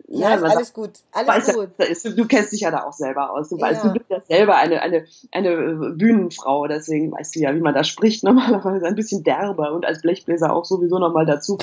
ja, 0.09 0.31
ja 0.31 0.43
alles 0.43 0.69
sagt, 0.69 0.75
gut. 0.75 0.91
Alles 1.13 1.55
gut. 1.55 1.71
Ja, 1.79 2.11
du 2.11 2.27
kennst 2.27 2.53
dich 2.53 2.61
ja 2.61 2.71
da 2.71 2.85
auch 2.85 2.93
selber 2.93 3.31
aus. 3.31 3.49
Du 3.49 3.59
weißt, 3.59 3.83
ja. 3.83 3.91
du 3.91 3.99
bist 3.99 4.11
ja 4.11 4.21
selber 4.21 4.57
eine, 4.57 4.83
eine, 4.83 5.07
eine 5.31 5.95
Bühnenfrau, 5.97 6.67
deswegen 6.67 7.13
weißt 7.13 7.35
du 7.35 7.41
ja, 7.41 7.55
wie 7.55 7.61
man 7.61 7.75
da 7.75 7.83
spricht, 7.83 8.23
normalerweise 8.25 8.87
ein 8.87 8.95
bisschen 8.95 9.25
derber 9.25 9.73
und 9.73 9.87
als 9.87 10.03
Blechbläser 10.03 10.53
auch 10.53 10.65
sowieso 10.65 10.99
nochmal 10.99 11.25
dazu. 11.25 11.59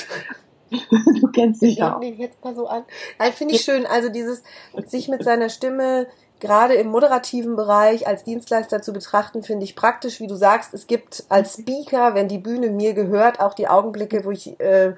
du 1.21 1.27
kennst 1.31 1.61
dich 1.61 1.77
ja. 1.77 1.97
Nee, 1.99 2.15
jetzt 2.17 2.43
mal 2.43 2.55
so 2.55 2.67
an. 2.67 2.83
Nein, 3.17 3.33
finde 3.33 3.55
ich 3.55 3.61
schön. 3.61 3.85
Also 3.85 4.09
dieses, 4.09 4.43
sich 4.85 5.07
mit 5.07 5.23
seiner 5.23 5.49
Stimme 5.49 6.07
gerade 6.39 6.75
im 6.75 6.87
moderativen 6.87 7.55
Bereich 7.55 8.07
als 8.07 8.23
Dienstleister 8.23 8.81
zu 8.81 8.93
betrachten, 8.93 9.43
finde 9.43 9.65
ich 9.65 9.75
praktisch, 9.75 10.19
wie 10.19 10.27
du 10.27 10.35
sagst. 10.35 10.73
Es 10.73 10.87
gibt 10.87 11.25
als 11.29 11.53
Speaker, 11.53 12.15
wenn 12.15 12.27
die 12.27 12.37
Bühne 12.37 12.69
mir 12.69 12.93
gehört, 12.93 13.39
auch 13.39 13.53
die 13.53 13.67
Augenblicke, 13.67 14.23
wo 14.25 14.31
ich 14.31 14.59
äh, 14.59 14.95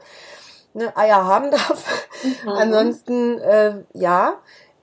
ne, 0.74 0.96
Eier 0.96 1.26
haben 1.26 1.52
darf. 1.52 2.08
Mhm. 2.24 2.50
Ansonsten, 2.50 3.40
äh, 3.40 3.84
ja. 3.94 4.40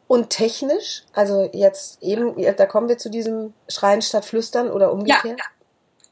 Und 0.06 0.30
technisch, 0.30 1.04
also 1.12 1.50
jetzt 1.52 2.02
eben, 2.02 2.34
da 2.56 2.64
kommen 2.64 2.88
wir 2.88 2.96
zu 2.96 3.10
diesem 3.10 3.52
Schreien 3.68 4.00
statt 4.00 4.24
Flüstern 4.24 4.70
oder 4.70 4.90
umgekehrt. 4.90 5.38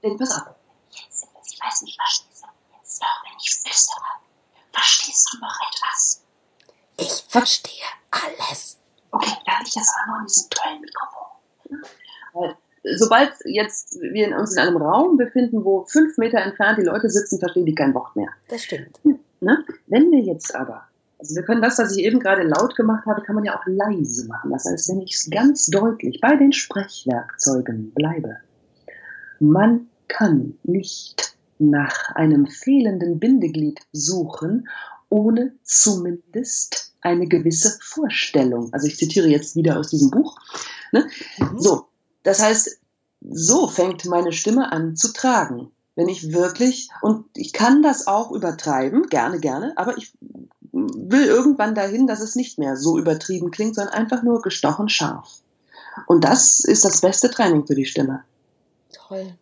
Ja, 0.02 0.10
ja. 0.10 0.16
Pass 0.18 0.32
auf. 0.32 0.54
Jetzt, 0.90 1.26
ich 1.50 1.58
weiß 1.58 1.80
nicht, 1.80 1.98
was 1.98 2.26
jetzt 2.82 3.00
noch, 3.00 3.08
wenn 3.24 3.32
ich 3.40 3.54
flüstere. 3.54 4.04
Verstehst 4.76 5.32
du 5.32 5.38
noch 5.38 5.56
etwas? 5.72 6.22
Ich 6.98 7.24
verstehe 7.28 7.86
alles. 8.10 8.76
Okay, 9.10 9.32
dann 9.46 9.64
liegt 9.64 9.76
das 9.76 9.90
aber 10.02 10.12
nur 10.12 10.20
in 10.20 10.26
diesem 10.26 10.50
tollen 10.50 10.80
Mikrofon. 10.82 11.26
Weil, 12.34 12.56
sobald 12.96 13.32
jetzt 13.46 13.98
wir 14.00 14.36
uns 14.36 14.52
in 14.52 14.58
einem 14.58 14.76
Raum 14.76 15.16
befinden, 15.16 15.64
wo 15.64 15.86
fünf 15.86 16.18
Meter 16.18 16.40
entfernt 16.40 16.78
die 16.78 16.84
Leute 16.84 17.08
sitzen, 17.08 17.38
verstehen 17.38 17.64
die 17.64 17.74
kein 17.74 17.94
Wort 17.94 18.14
mehr. 18.16 18.28
Das 18.48 18.64
stimmt. 18.64 19.00
Ne? 19.40 19.64
Wenn 19.86 20.10
wir 20.10 20.20
jetzt 20.20 20.54
aber, 20.54 20.86
also 21.18 21.34
wir 21.34 21.42
können 21.44 21.62
das, 21.62 21.78
was 21.78 21.96
ich 21.96 22.04
eben 22.04 22.20
gerade 22.20 22.42
laut 22.42 22.76
gemacht 22.76 23.06
habe, 23.06 23.22
kann 23.22 23.34
man 23.34 23.44
ja 23.44 23.58
auch 23.58 23.64
leise 23.64 24.26
machen. 24.26 24.50
Das 24.50 24.66
heißt, 24.66 24.90
wenn 24.90 25.00
ich 25.00 25.14
es 25.14 25.30
ganz 25.30 25.66
deutlich 25.66 26.20
bei 26.20 26.36
den 26.36 26.52
Sprechwerkzeugen 26.52 27.92
bleibe, 27.92 28.36
man 29.40 29.88
kann 30.08 30.58
nicht 30.64 31.35
nach 31.58 32.14
einem 32.14 32.46
fehlenden 32.46 33.18
Bindeglied 33.18 33.80
suchen, 33.92 34.68
ohne 35.08 35.54
zumindest 35.62 36.92
eine 37.00 37.26
gewisse 37.26 37.78
Vorstellung. 37.80 38.72
Also 38.72 38.86
ich 38.86 38.96
zitiere 38.96 39.28
jetzt 39.28 39.56
wieder 39.56 39.78
aus 39.78 39.88
diesem 39.88 40.10
Buch. 40.10 40.38
Ne? 40.92 41.06
Mhm. 41.38 41.60
So, 41.60 41.86
das 42.22 42.42
heißt, 42.42 42.78
so 43.30 43.68
fängt 43.68 44.04
meine 44.06 44.32
Stimme 44.32 44.72
an 44.72 44.96
zu 44.96 45.12
tragen. 45.12 45.70
Wenn 45.94 46.08
ich 46.08 46.32
wirklich, 46.32 46.90
und 47.00 47.24
ich 47.34 47.52
kann 47.52 47.82
das 47.82 48.06
auch 48.06 48.30
übertreiben, 48.30 49.06
gerne, 49.06 49.40
gerne, 49.40 49.72
aber 49.76 49.96
ich 49.96 50.12
will 50.72 51.24
irgendwann 51.24 51.74
dahin, 51.74 52.06
dass 52.06 52.20
es 52.20 52.36
nicht 52.36 52.58
mehr 52.58 52.76
so 52.76 52.98
übertrieben 52.98 53.50
klingt, 53.50 53.76
sondern 53.76 53.94
einfach 53.94 54.22
nur 54.22 54.42
gestochen 54.42 54.90
scharf. 54.90 55.40
Und 56.06 56.24
das 56.24 56.60
ist 56.60 56.84
das 56.84 57.00
beste 57.00 57.30
Training 57.30 57.66
für 57.66 57.74
die 57.74 57.86
Stimme. 57.86 58.24
Toll. 58.92 59.34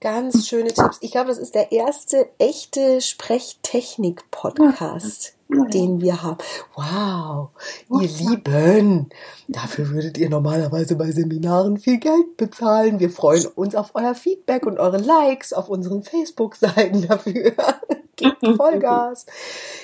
Ganz 0.00 0.48
schöne 0.48 0.72
Tipps. 0.72 0.96
Ich 1.02 1.10
glaube, 1.10 1.28
das 1.28 1.36
ist 1.36 1.54
der 1.54 1.72
erste 1.72 2.30
echte 2.38 3.02
Sprechtechnik-Podcast, 3.02 5.34
den 5.74 6.00
wir 6.00 6.22
haben. 6.22 6.38
Wow, 6.74 7.50
ihr 8.00 8.08
Lieben, 8.08 9.10
dafür 9.46 9.90
würdet 9.90 10.16
ihr 10.16 10.30
normalerweise 10.30 10.96
bei 10.96 11.10
Seminaren 11.10 11.76
viel 11.76 11.98
Geld 11.98 12.38
bezahlen. 12.38 12.98
Wir 12.98 13.10
freuen 13.10 13.44
uns 13.44 13.74
auf 13.74 13.90
euer 13.92 14.14
Feedback 14.14 14.64
und 14.64 14.78
eure 14.78 14.96
Likes 14.96 15.52
auf 15.52 15.68
unseren 15.68 16.02
Facebook-Seiten 16.02 17.02
dafür. 17.08 17.52
Gebt 18.16 18.56
Vollgas. 18.56 19.26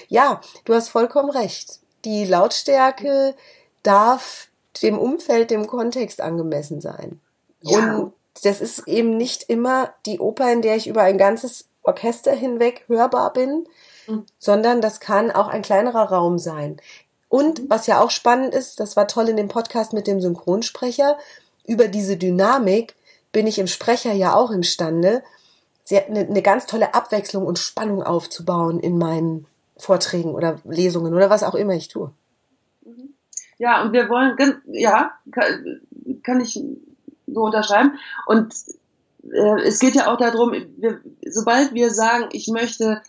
Ja, 0.08 0.40
du 0.64 0.72
hast 0.72 0.88
vollkommen 0.88 1.28
recht. 1.28 1.80
Die 2.06 2.24
Lautstärke 2.24 3.34
darf 3.82 4.48
dem 4.82 4.98
Umfeld, 4.98 5.50
dem 5.50 5.66
Kontext 5.66 6.22
angemessen 6.22 6.80
sein. 6.80 7.20
Ja. 7.60 7.96
Und 7.96 8.15
das 8.42 8.60
ist 8.60 8.86
eben 8.86 9.16
nicht 9.16 9.44
immer 9.44 9.92
die 10.04 10.18
Oper, 10.18 10.52
in 10.52 10.62
der 10.62 10.76
ich 10.76 10.86
über 10.86 11.02
ein 11.02 11.18
ganzes 11.18 11.68
Orchester 11.82 12.32
hinweg 12.32 12.84
hörbar 12.88 13.32
bin, 13.32 13.66
mhm. 14.06 14.24
sondern 14.38 14.80
das 14.80 15.00
kann 15.00 15.30
auch 15.30 15.48
ein 15.48 15.62
kleinerer 15.62 16.10
Raum 16.10 16.38
sein. 16.38 16.78
Und 17.28 17.62
mhm. 17.62 17.70
was 17.70 17.86
ja 17.86 18.00
auch 18.00 18.10
spannend 18.10 18.54
ist, 18.54 18.80
das 18.80 18.96
war 18.96 19.08
toll 19.08 19.28
in 19.28 19.36
dem 19.36 19.48
Podcast 19.48 19.92
mit 19.92 20.06
dem 20.06 20.20
Synchronsprecher, 20.20 21.18
über 21.66 21.88
diese 21.88 22.16
Dynamik 22.16 22.94
bin 23.32 23.46
ich 23.46 23.58
im 23.58 23.66
Sprecher 23.66 24.12
ja 24.12 24.34
auch 24.34 24.50
imstande, 24.50 25.22
eine, 25.90 26.20
eine 26.20 26.42
ganz 26.42 26.66
tolle 26.66 26.94
Abwechslung 26.94 27.46
und 27.46 27.58
Spannung 27.58 28.02
aufzubauen 28.02 28.80
in 28.80 28.98
meinen 28.98 29.46
Vorträgen 29.76 30.34
oder 30.34 30.58
Lesungen 30.64 31.14
oder 31.14 31.30
was 31.30 31.42
auch 31.42 31.54
immer 31.54 31.74
ich 31.74 31.88
tue. 31.88 32.12
Mhm. 32.84 33.14
Ja, 33.58 33.82
und 33.82 33.92
wir 33.92 34.08
wollen, 34.08 34.36
ja, 34.66 35.12
kann, 35.30 35.80
kann 36.22 36.40
ich 36.40 36.62
so 37.26 37.42
unterschreiben. 37.42 37.98
Und 38.26 38.54
äh, 39.32 39.62
es 39.62 39.78
geht 39.78 39.94
ja 39.94 40.12
auch 40.12 40.18
darum, 40.18 40.52
wir, 40.52 41.00
sobald 41.28 41.74
wir 41.74 41.92
sagen, 41.92 42.28
ich 42.32 42.48
möchte 42.48 43.02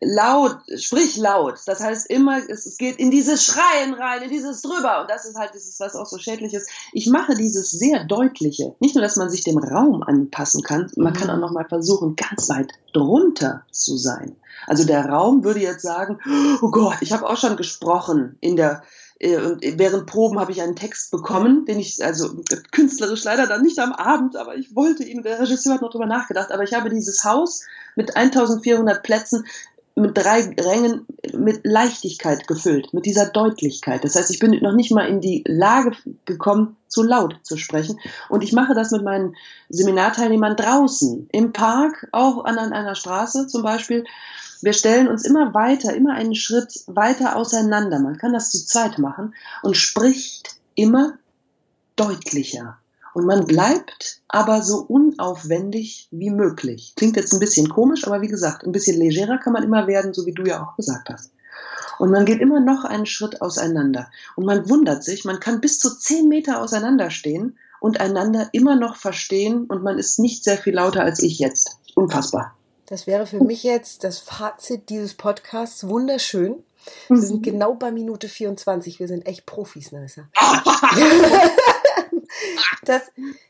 laut, 0.00 0.58
sprich 0.76 1.16
laut, 1.16 1.58
das 1.66 1.80
heißt 1.80 2.10
immer, 2.10 2.38
es, 2.48 2.66
es 2.66 2.76
geht 2.76 2.96
in 2.96 3.10
dieses 3.10 3.44
Schreien 3.44 3.94
rein, 3.94 4.22
in 4.22 4.30
dieses 4.30 4.62
drüber 4.62 5.00
und 5.00 5.10
das 5.10 5.24
ist 5.24 5.36
halt 5.36 5.54
dieses, 5.54 5.80
was 5.80 5.94
auch 5.94 6.06
so 6.06 6.18
schädlich 6.18 6.52
ist. 6.52 6.68
Ich 6.92 7.06
mache 7.06 7.34
dieses 7.34 7.70
sehr 7.70 8.04
deutliche, 8.04 8.74
nicht 8.80 8.94
nur, 8.94 9.02
dass 9.02 9.16
man 9.16 9.30
sich 9.30 9.44
dem 9.44 9.58
Raum 9.58 10.02
anpassen 10.02 10.62
kann, 10.62 10.90
man 10.96 11.14
kann 11.14 11.30
auch 11.30 11.38
noch 11.38 11.52
mal 11.52 11.66
versuchen, 11.68 12.16
ganz 12.16 12.48
weit 12.48 12.72
drunter 12.92 13.62
zu 13.70 13.96
sein. 13.96 14.36
Also 14.66 14.84
der 14.84 15.06
Raum 15.06 15.44
würde 15.44 15.60
jetzt 15.60 15.82
sagen, 15.82 16.18
oh 16.62 16.70
Gott, 16.70 16.96
ich 17.00 17.12
habe 17.12 17.28
auch 17.28 17.36
schon 17.36 17.56
gesprochen 17.56 18.36
in 18.40 18.56
der 18.56 18.82
während 19.24 20.06
Proben 20.06 20.38
habe 20.38 20.52
ich 20.52 20.60
einen 20.60 20.76
Text 20.76 21.10
bekommen, 21.10 21.64
den 21.64 21.78
ich, 21.78 22.04
also 22.04 22.36
künstlerisch 22.72 23.24
leider 23.24 23.46
dann 23.46 23.62
nicht 23.62 23.78
am 23.78 23.92
Abend, 23.92 24.36
aber 24.36 24.56
ich 24.56 24.74
wollte 24.76 25.04
ihn, 25.04 25.22
der 25.22 25.40
Regisseur 25.40 25.74
hat 25.74 25.82
noch 25.82 25.90
drüber 25.90 26.06
nachgedacht, 26.06 26.52
aber 26.52 26.62
ich 26.62 26.74
habe 26.74 26.90
dieses 26.90 27.24
Haus 27.24 27.64
mit 27.96 28.16
1400 28.16 29.02
Plätzen 29.02 29.46
mit 29.96 30.16
drei 30.16 30.40
Rängen 30.58 31.06
mit 31.32 31.60
Leichtigkeit 31.64 32.48
gefüllt, 32.48 32.92
mit 32.92 33.06
dieser 33.06 33.26
Deutlichkeit. 33.26 34.02
Das 34.02 34.16
heißt, 34.16 34.30
ich 34.30 34.40
bin 34.40 34.50
noch 34.60 34.74
nicht 34.74 34.90
mal 34.90 35.06
in 35.06 35.20
die 35.20 35.44
Lage 35.46 35.92
gekommen, 36.24 36.76
zu 36.88 37.02
laut 37.02 37.38
zu 37.42 37.56
sprechen. 37.56 38.00
Und 38.28 38.42
ich 38.42 38.52
mache 38.52 38.74
das 38.74 38.90
mit 38.90 39.04
meinen 39.04 39.36
Seminarteilnehmern 39.68 40.56
draußen, 40.56 41.28
im 41.30 41.52
Park, 41.52 42.08
auch 42.12 42.44
an 42.44 42.58
einer 42.58 42.94
Straße 42.94 43.46
zum 43.46 43.62
Beispiel 43.62 44.04
wir 44.64 44.72
stellen 44.72 45.08
uns 45.08 45.26
immer 45.26 45.52
weiter, 45.52 45.94
immer 45.94 46.14
einen 46.14 46.34
Schritt 46.34 46.84
weiter 46.86 47.36
auseinander. 47.36 47.98
Man 47.98 48.16
kann 48.16 48.32
das 48.32 48.50
zu 48.50 48.64
zweit 48.64 48.98
machen 48.98 49.34
und 49.62 49.76
spricht 49.76 50.56
immer 50.74 51.18
deutlicher. 51.96 52.78
Und 53.14 53.26
man 53.26 53.46
bleibt 53.46 54.20
aber 54.28 54.62
so 54.62 54.78
unaufwendig 54.80 56.08
wie 56.10 56.30
möglich. 56.30 56.94
Klingt 56.96 57.16
jetzt 57.16 57.32
ein 57.32 57.38
bisschen 57.38 57.68
komisch, 57.68 58.06
aber 58.06 58.20
wie 58.20 58.28
gesagt, 58.28 58.64
ein 58.64 58.72
bisschen 58.72 58.98
legerer 58.98 59.38
kann 59.38 59.52
man 59.52 59.62
immer 59.62 59.86
werden, 59.86 60.12
so 60.12 60.26
wie 60.26 60.32
du 60.32 60.44
ja 60.44 60.62
auch 60.62 60.76
gesagt 60.76 61.08
hast. 61.08 61.30
Und 62.00 62.10
man 62.10 62.24
geht 62.24 62.40
immer 62.40 62.58
noch 62.58 62.84
einen 62.84 63.06
Schritt 63.06 63.40
auseinander. 63.40 64.10
Und 64.34 64.46
man 64.46 64.68
wundert 64.68 65.04
sich, 65.04 65.24
man 65.24 65.38
kann 65.38 65.60
bis 65.60 65.78
zu 65.78 65.96
zehn 65.96 66.28
Meter 66.28 66.60
auseinander 66.60 67.10
stehen 67.10 67.56
und 67.78 68.00
einander 68.00 68.48
immer 68.50 68.74
noch 68.74 68.96
verstehen 68.96 69.66
und 69.66 69.84
man 69.84 69.96
ist 69.96 70.18
nicht 70.18 70.42
sehr 70.42 70.58
viel 70.58 70.74
lauter 70.74 71.02
als 71.02 71.22
ich 71.22 71.38
jetzt. 71.38 71.78
Unfassbar. 71.94 72.56
Das 72.86 73.06
wäre 73.06 73.26
für 73.26 73.42
mich 73.42 73.62
jetzt 73.62 74.02
das 74.02 74.18
Fazit 74.18 74.88
dieses 74.88 75.14
Podcasts. 75.14 75.86
Wunderschön. 75.88 76.64
Wir 77.08 77.22
sind 77.22 77.38
mhm. 77.38 77.42
genau 77.42 77.74
bei 77.74 77.92
Minute 77.92 78.28
24. 78.28 78.98
Wir 78.98 79.06
sind 79.06 79.24
echt 79.24 79.46
Profis, 79.46 79.92
Nessa. 79.92 80.22
das, 82.84 83.02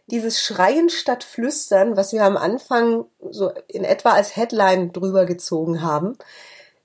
dieses 0.07 0.41
Schreien 0.41 0.91
statt 0.91 1.25
Flüstern, 1.25 1.97
was 1.97 2.13
wir 2.13 2.25
am 2.25 2.37
Anfang 2.37 3.07
so 3.31 3.53
in 3.69 3.85
etwa 3.85 4.11
als 4.11 4.37
Headline 4.37 4.93
drüber 4.93 5.25
gezogen 5.27 5.83
haben, 5.83 6.17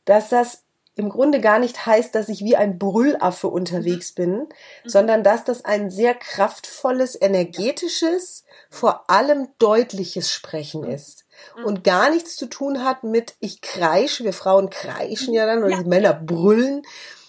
dass 0.05 0.29
das 0.29 0.63
im 0.99 1.07
Grunde 1.07 1.39
gar 1.39 1.59
nicht 1.59 1.85
heißt, 1.85 2.13
dass 2.13 2.27
ich 2.27 2.43
wie 2.43 2.57
ein 2.57 2.77
Brüllaffe 2.77 3.47
unterwegs 3.47 4.11
bin, 4.11 4.31
mhm. 4.33 4.47
sondern 4.83 5.23
dass 5.23 5.45
das 5.45 5.63
ein 5.63 5.89
sehr 5.89 6.13
kraftvolles, 6.13 7.19
energetisches, 7.19 8.43
vor 8.69 9.09
allem 9.09 9.47
deutliches 9.59 10.29
Sprechen 10.29 10.81
mhm. 10.81 10.91
ist 10.91 11.25
mhm. 11.57 11.65
und 11.65 11.83
gar 11.85 12.09
nichts 12.09 12.35
zu 12.35 12.47
tun 12.47 12.83
hat 12.83 13.03
mit 13.03 13.35
ich 13.39 13.61
kreische, 13.61 14.25
wir 14.25 14.33
Frauen 14.33 14.69
kreischen 14.69 15.33
ja 15.33 15.45
dann 15.45 15.63
und 15.63 15.71
ja. 15.71 15.83
Männer 15.83 16.13
brüllen, 16.13 16.81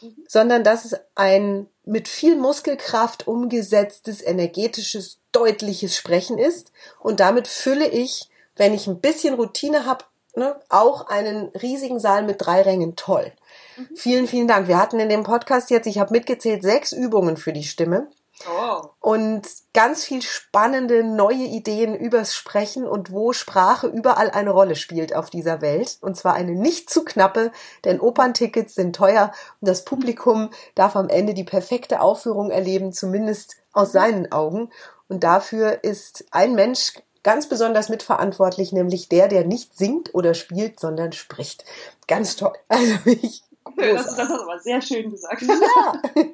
mhm. 0.02 0.16
sondern 0.26 0.64
dass 0.64 0.84
es 0.84 0.96
ein 1.14 1.68
mit 1.90 2.06
viel 2.06 2.36
Muskelkraft 2.36 3.26
umgesetztes, 3.26 4.22
energetisches, 4.22 5.18
deutliches 5.32 5.96
Sprechen 5.96 6.38
ist 6.38 6.70
und 7.00 7.18
damit 7.18 7.48
fülle 7.48 7.88
ich, 7.88 8.30
wenn 8.54 8.72
ich 8.72 8.86
ein 8.86 9.00
bisschen 9.00 9.34
Routine 9.34 9.86
habe, 9.86 10.04
ne, 10.36 10.54
auch 10.68 11.08
einen 11.08 11.48
riesigen 11.48 11.98
Saal 11.98 12.22
mit 12.22 12.36
drei 12.38 12.62
Rängen 12.62 12.94
toll. 12.94 13.32
Mhm. 13.76 13.96
Vielen, 13.96 14.28
vielen 14.28 14.46
Dank. 14.46 14.68
Wir 14.68 14.78
hatten 14.78 15.00
in 15.00 15.08
dem 15.08 15.24
Podcast 15.24 15.70
jetzt, 15.70 15.86
ich 15.86 15.98
habe 15.98 16.12
mitgezählt, 16.12 16.62
sechs 16.62 16.92
Übungen 16.92 17.36
für 17.36 17.52
die 17.52 17.64
Stimme. 17.64 18.06
Oh. 18.48 18.88
Und 19.00 19.42
ganz 19.74 20.04
viel 20.04 20.22
spannende 20.22 21.04
neue 21.04 21.44
Ideen 21.44 21.94
übers 21.94 22.34
Sprechen 22.34 22.86
und 22.86 23.12
wo 23.12 23.32
Sprache 23.32 23.86
überall 23.86 24.30
eine 24.30 24.50
Rolle 24.50 24.76
spielt 24.76 25.14
auf 25.14 25.30
dieser 25.30 25.60
Welt. 25.60 25.98
Und 26.00 26.16
zwar 26.16 26.34
eine 26.34 26.52
nicht 26.52 26.90
zu 26.90 27.04
knappe, 27.04 27.52
denn 27.84 28.00
Operntickets 28.00 28.74
sind 28.74 28.96
teuer 28.96 29.32
und 29.60 29.68
das 29.68 29.84
Publikum 29.84 30.50
darf 30.74 30.96
am 30.96 31.08
Ende 31.08 31.34
die 31.34 31.44
perfekte 31.44 32.00
Aufführung 32.00 32.50
erleben, 32.50 32.92
zumindest 32.92 33.56
aus 33.72 33.92
seinen 33.92 34.32
Augen. 34.32 34.70
Und 35.08 35.24
dafür 35.24 35.84
ist 35.84 36.24
ein 36.30 36.54
Mensch 36.54 36.94
ganz 37.22 37.48
besonders 37.48 37.88
mitverantwortlich, 37.88 38.72
nämlich 38.72 39.08
der, 39.08 39.28
der 39.28 39.44
nicht 39.44 39.76
singt 39.76 40.14
oder 40.14 40.34
spielt, 40.34 40.80
sondern 40.80 41.12
spricht. 41.12 41.64
Ganz 42.06 42.36
toll. 42.36 42.54
Also 42.68 42.94
ich 43.04 43.42
das, 43.76 44.06
das 44.06 44.18
hast 44.18 44.30
du 44.30 44.42
aber 44.42 44.58
sehr 44.60 44.80
schön 44.80 45.10
gesagt. 45.10 45.42
Ja. 45.42 46.02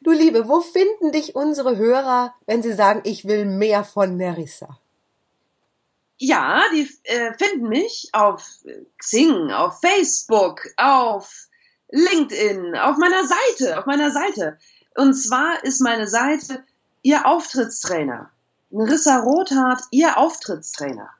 Du 0.00 0.12
Liebe, 0.12 0.48
wo 0.48 0.60
finden 0.60 1.12
dich 1.12 1.34
unsere 1.34 1.76
Hörer, 1.76 2.34
wenn 2.46 2.62
sie 2.62 2.72
sagen, 2.72 3.02
ich 3.04 3.26
will 3.26 3.44
mehr 3.44 3.84
von 3.84 4.16
Nerissa? 4.16 4.78
Ja, 6.18 6.62
die 6.72 6.88
äh, 7.04 7.34
finden 7.34 7.68
mich 7.68 8.08
auf 8.12 8.42
Xing, 8.98 9.50
auf 9.52 9.80
Facebook, 9.80 10.62
auf 10.76 11.48
LinkedIn, 11.90 12.76
auf 12.76 12.96
meiner 12.96 13.24
Seite, 13.24 13.78
auf 13.78 13.86
meiner 13.86 14.10
Seite. 14.10 14.58
Und 14.96 15.14
zwar 15.14 15.62
ist 15.64 15.80
meine 15.80 16.08
Seite 16.08 16.64
Ihr 17.02 17.26
Auftrittstrainer. 17.26 18.30
Nerissa 18.70 19.18
Rothart, 19.18 19.82
Ihr 19.90 20.18
Auftrittstrainer. 20.18 21.10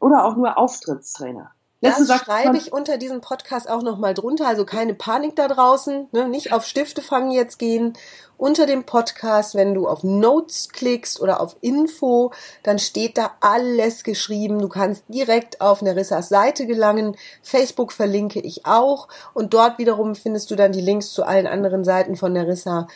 Oder 0.00 0.24
auch 0.24 0.36
nur 0.36 0.58
Auftrittstrainer. 0.58 1.52
Das 1.82 2.06
schreibe 2.06 2.56
ich 2.56 2.72
unter 2.72 2.96
diesem 2.96 3.20
Podcast 3.20 3.68
auch 3.68 3.82
nochmal 3.82 4.14
drunter. 4.14 4.46
Also 4.46 4.64
keine 4.64 4.94
Panik 4.94 5.34
da 5.34 5.48
draußen. 5.48 6.08
Ne? 6.12 6.28
Nicht 6.28 6.52
auf 6.52 6.64
Stifte 6.64 7.02
fangen 7.02 7.32
jetzt 7.32 7.58
gehen. 7.58 7.94
Unter 8.36 8.66
dem 8.66 8.84
Podcast, 8.84 9.56
wenn 9.56 9.74
du 9.74 9.88
auf 9.88 10.04
Notes 10.04 10.68
klickst 10.68 11.20
oder 11.20 11.40
auf 11.40 11.56
Info, 11.60 12.32
dann 12.62 12.78
steht 12.78 13.18
da 13.18 13.32
alles 13.40 14.04
geschrieben. 14.04 14.60
Du 14.60 14.68
kannst 14.68 15.04
direkt 15.08 15.60
auf 15.60 15.82
Nerissas 15.82 16.28
Seite 16.28 16.66
gelangen. 16.66 17.16
Facebook 17.42 17.92
verlinke 17.92 18.40
ich 18.40 18.64
auch. 18.64 19.08
Und 19.34 19.52
dort 19.52 19.78
wiederum 19.78 20.14
findest 20.14 20.52
du 20.52 20.56
dann 20.56 20.70
die 20.70 20.80
Links 20.80 21.12
zu 21.12 21.24
allen 21.24 21.48
anderen 21.48 21.84
Seiten 21.84 22.14
von 22.14 22.32
Nerissa. 22.32 22.86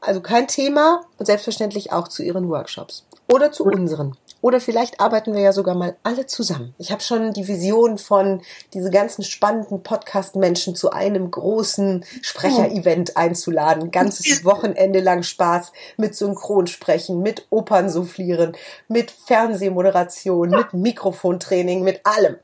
Also 0.00 0.20
kein 0.20 0.48
Thema 0.48 1.02
und 1.18 1.26
selbstverständlich 1.26 1.92
auch 1.92 2.08
zu 2.08 2.24
ihren 2.24 2.48
Workshops. 2.48 3.06
Oder 3.32 3.52
zu 3.52 3.64
unseren. 3.64 4.16
Oder 4.44 4.60
vielleicht 4.60 5.00
arbeiten 5.00 5.32
wir 5.32 5.40
ja 5.40 5.54
sogar 5.54 5.74
mal 5.74 5.96
alle 6.02 6.26
zusammen. 6.26 6.74
Ich 6.76 6.92
habe 6.92 7.00
schon 7.00 7.32
die 7.32 7.48
Vision 7.48 7.96
von 7.96 8.42
diese 8.74 8.90
ganzen 8.90 9.22
spannenden 9.22 9.82
Podcast-Menschen 9.82 10.76
zu 10.76 10.90
einem 10.90 11.30
großen 11.30 12.04
Sprecher-Event 12.20 13.16
einzuladen. 13.16 13.90
Ganzes 13.90 14.44
Wochenende 14.44 15.00
lang 15.00 15.22
Spaß 15.22 15.72
mit 15.96 16.14
Synchronsprechen, 16.14 17.22
mit 17.22 17.46
Opernsoufflieren, 17.48 18.54
mit 18.86 19.10
Fernsehmoderation, 19.12 20.50
mit 20.50 20.74
Mikrofontraining, 20.74 21.82
mit 21.82 22.02
allem. 22.04 22.36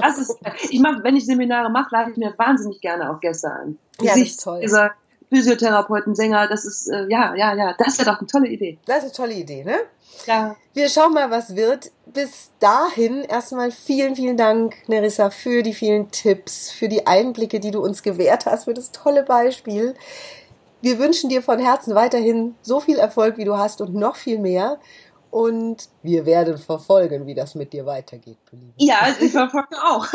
Das 0.00 0.16
ist, 0.16 0.38
ich 0.70 0.80
mache, 0.80 1.04
wenn 1.04 1.16
ich 1.16 1.26
Seminare 1.26 1.68
mache, 1.68 1.88
lade 1.90 2.12
ich 2.12 2.16
mir 2.16 2.32
wahnsinnig 2.38 2.80
gerne 2.80 3.10
auch 3.10 3.20
Gäste 3.20 3.50
an. 3.50 3.78
Ja, 4.00 4.14
das 4.14 4.22
ist 4.22 4.42
toll. 4.42 4.60
Dieser 4.60 4.92
Physiotherapeuten, 5.30 6.14
Sänger, 6.14 6.48
das 6.48 6.64
ist, 6.64 6.88
äh, 6.88 7.06
ja, 7.08 7.34
ja, 7.36 7.54
ja, 7.54 7.74
das 7.78 7.98
wäre 7.98 8.10
doch 8.10 8.18
eine 8.18 8.26
tolle 8.26 8.48
Idee. 8.48 8.78
Das 8.84 8.98
ist 8.98 9.02
eine 9.04 9.12
tolle 9.12 9.34
Idee, 9.34 9.64
ne? 9.64 9.76
Ja. 10.26 10.56
Wir 10.74 10.88
schauen 10.88 11.14
mal, 11.14 11.30
was 11.30 11.54
wird. 11.56 11.92
Bis 12.06 12.50
dahin 12.58 13.22
erstmal 13.22 13.70
vielen, 13.70 14.16
vielen 14.16 14.36
Dank, 14.36 14.76
Nerissa, 14.88 15.30
für 15.30 15.62
die 15.62 15.72
vielen 15.72 16.10
Tipps, 16.10 16.72
für 16.72 16.88
die 16.88 17.06
Einblicke, 17.06 17.60
die 17.60 17.70
du 17.70 17.80
uns 17.80 18.02
gewährt 18.02 18.46
hast, 18.46 18.64
für 18.64 18.74
das 18.74 18.90
tolle 18.90 19.22
Beispiel. 19.22 19.94
Wir 20.82 20.98
wünschen 20.98 21.30
dir 21.30 21.42
von 21.42 21.60
Herzen 21.60 21.94
weiterhin 21.94 22.56
so 22.62 22.80
viel 22.80 22.98
Erfolg, 22.98 23.36
wie 23.36 23.44
du 23.44 23.56
hast 23.56 23.80
und 23.80 23.94
noch 23.94 24.16
viel 24.16 24.38
mehr. 24.38 24.80
Und 25.30 25.88
wir 26.02 26.26
werden 26.26 26.58
verfolgen, 26.58 27.26
wie 27.26 27.34
das 27.34 27.54
mit 27.54 27.72
dir 27.72 27.86
weitergeht. 27.86 28.38
Ja, 28.78 29.14
ich 29.20 29.30
verfolge 29.30 29.76
auch. 29.80 30.06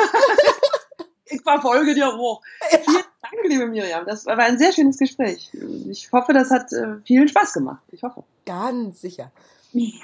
ich 1.26 1.42
verfolge 1.42 1.94
dir 1.94 2.10
auch. 2.10 2.42
Vielen 2.70 3.04
Dank, 3.32 3.44
liebe 3.48 3.68
Miriam. 3.68 4.06
Das 4.06 4.26
war 4.26 4.40
ein 4.40 4.58
sehr 4.58 4.72
schönes 4.72 4.98
Gespräch. 4.98 5.52
Ich 5.90 6.10
hoffe, 6.12 6.34
das 6.34 6.50
hat 6.52 6.72
äh, 6.74 6.96
vielen 7.06 7.28
Spaß 7.28 7.54
gemacht. 7.54 7.82
Ich 7.92 8.04
hoffe. 8.04 8.24
Ganz 8.46 9.02
sicher. 9.02 9.32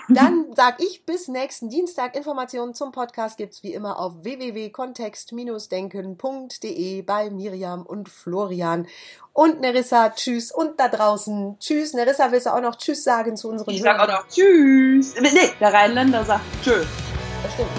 Dann 0.10 0.48
sag 0.56 0.82
ich 0.82 1.06
bis 1.06 1.28
nächsten 1.28 1.70
Dienstag. 1.70 2.16
Informationen 2.16 2.74
zum 2.74 2.92
Podcast 2.92 3.38
gibt's 3.38 3.62
wie 3.64 3.74
immer 3.74 4.00
auf 4.00 4.24
www.kontext-denken.de 4.24 7.02
bei 7.04 7.30
Miriam 7.30 7.86
und 7.86 8.10
Florian. 8.10 8.88
Und 9.34 9.62
Nerissa, 9.62 10.10
tschüss. 10.10 10.52
Und 10.52 10.78
da 10.80 10.88
draußen, 10.90 11.58
tschüss. 11.60 11.94
Nerissa, 11.94 12.32
willst 12.32 12.48
du 12.48 12.54
auch 12.54 12.62
noch 12.62 12.76
Tschüss 12.76 13.04
sagen 13.04 13.38
zu 13.38 13.50
unseren 13.50 13.70
Ich 13.72 13.82
sag 13.82 14.00
auch 14.00 14.08
noch 14.08 14.28
Tschüss. 14.28 15.16
Nee, 15.22 15.52
der 15.60 15.74
Rheinländer 15.74 16.26
sagt 16.26 16.44
Tschüss. 16.64 16.88
Das 17.44 17.54
stimmt. 17.54 17.70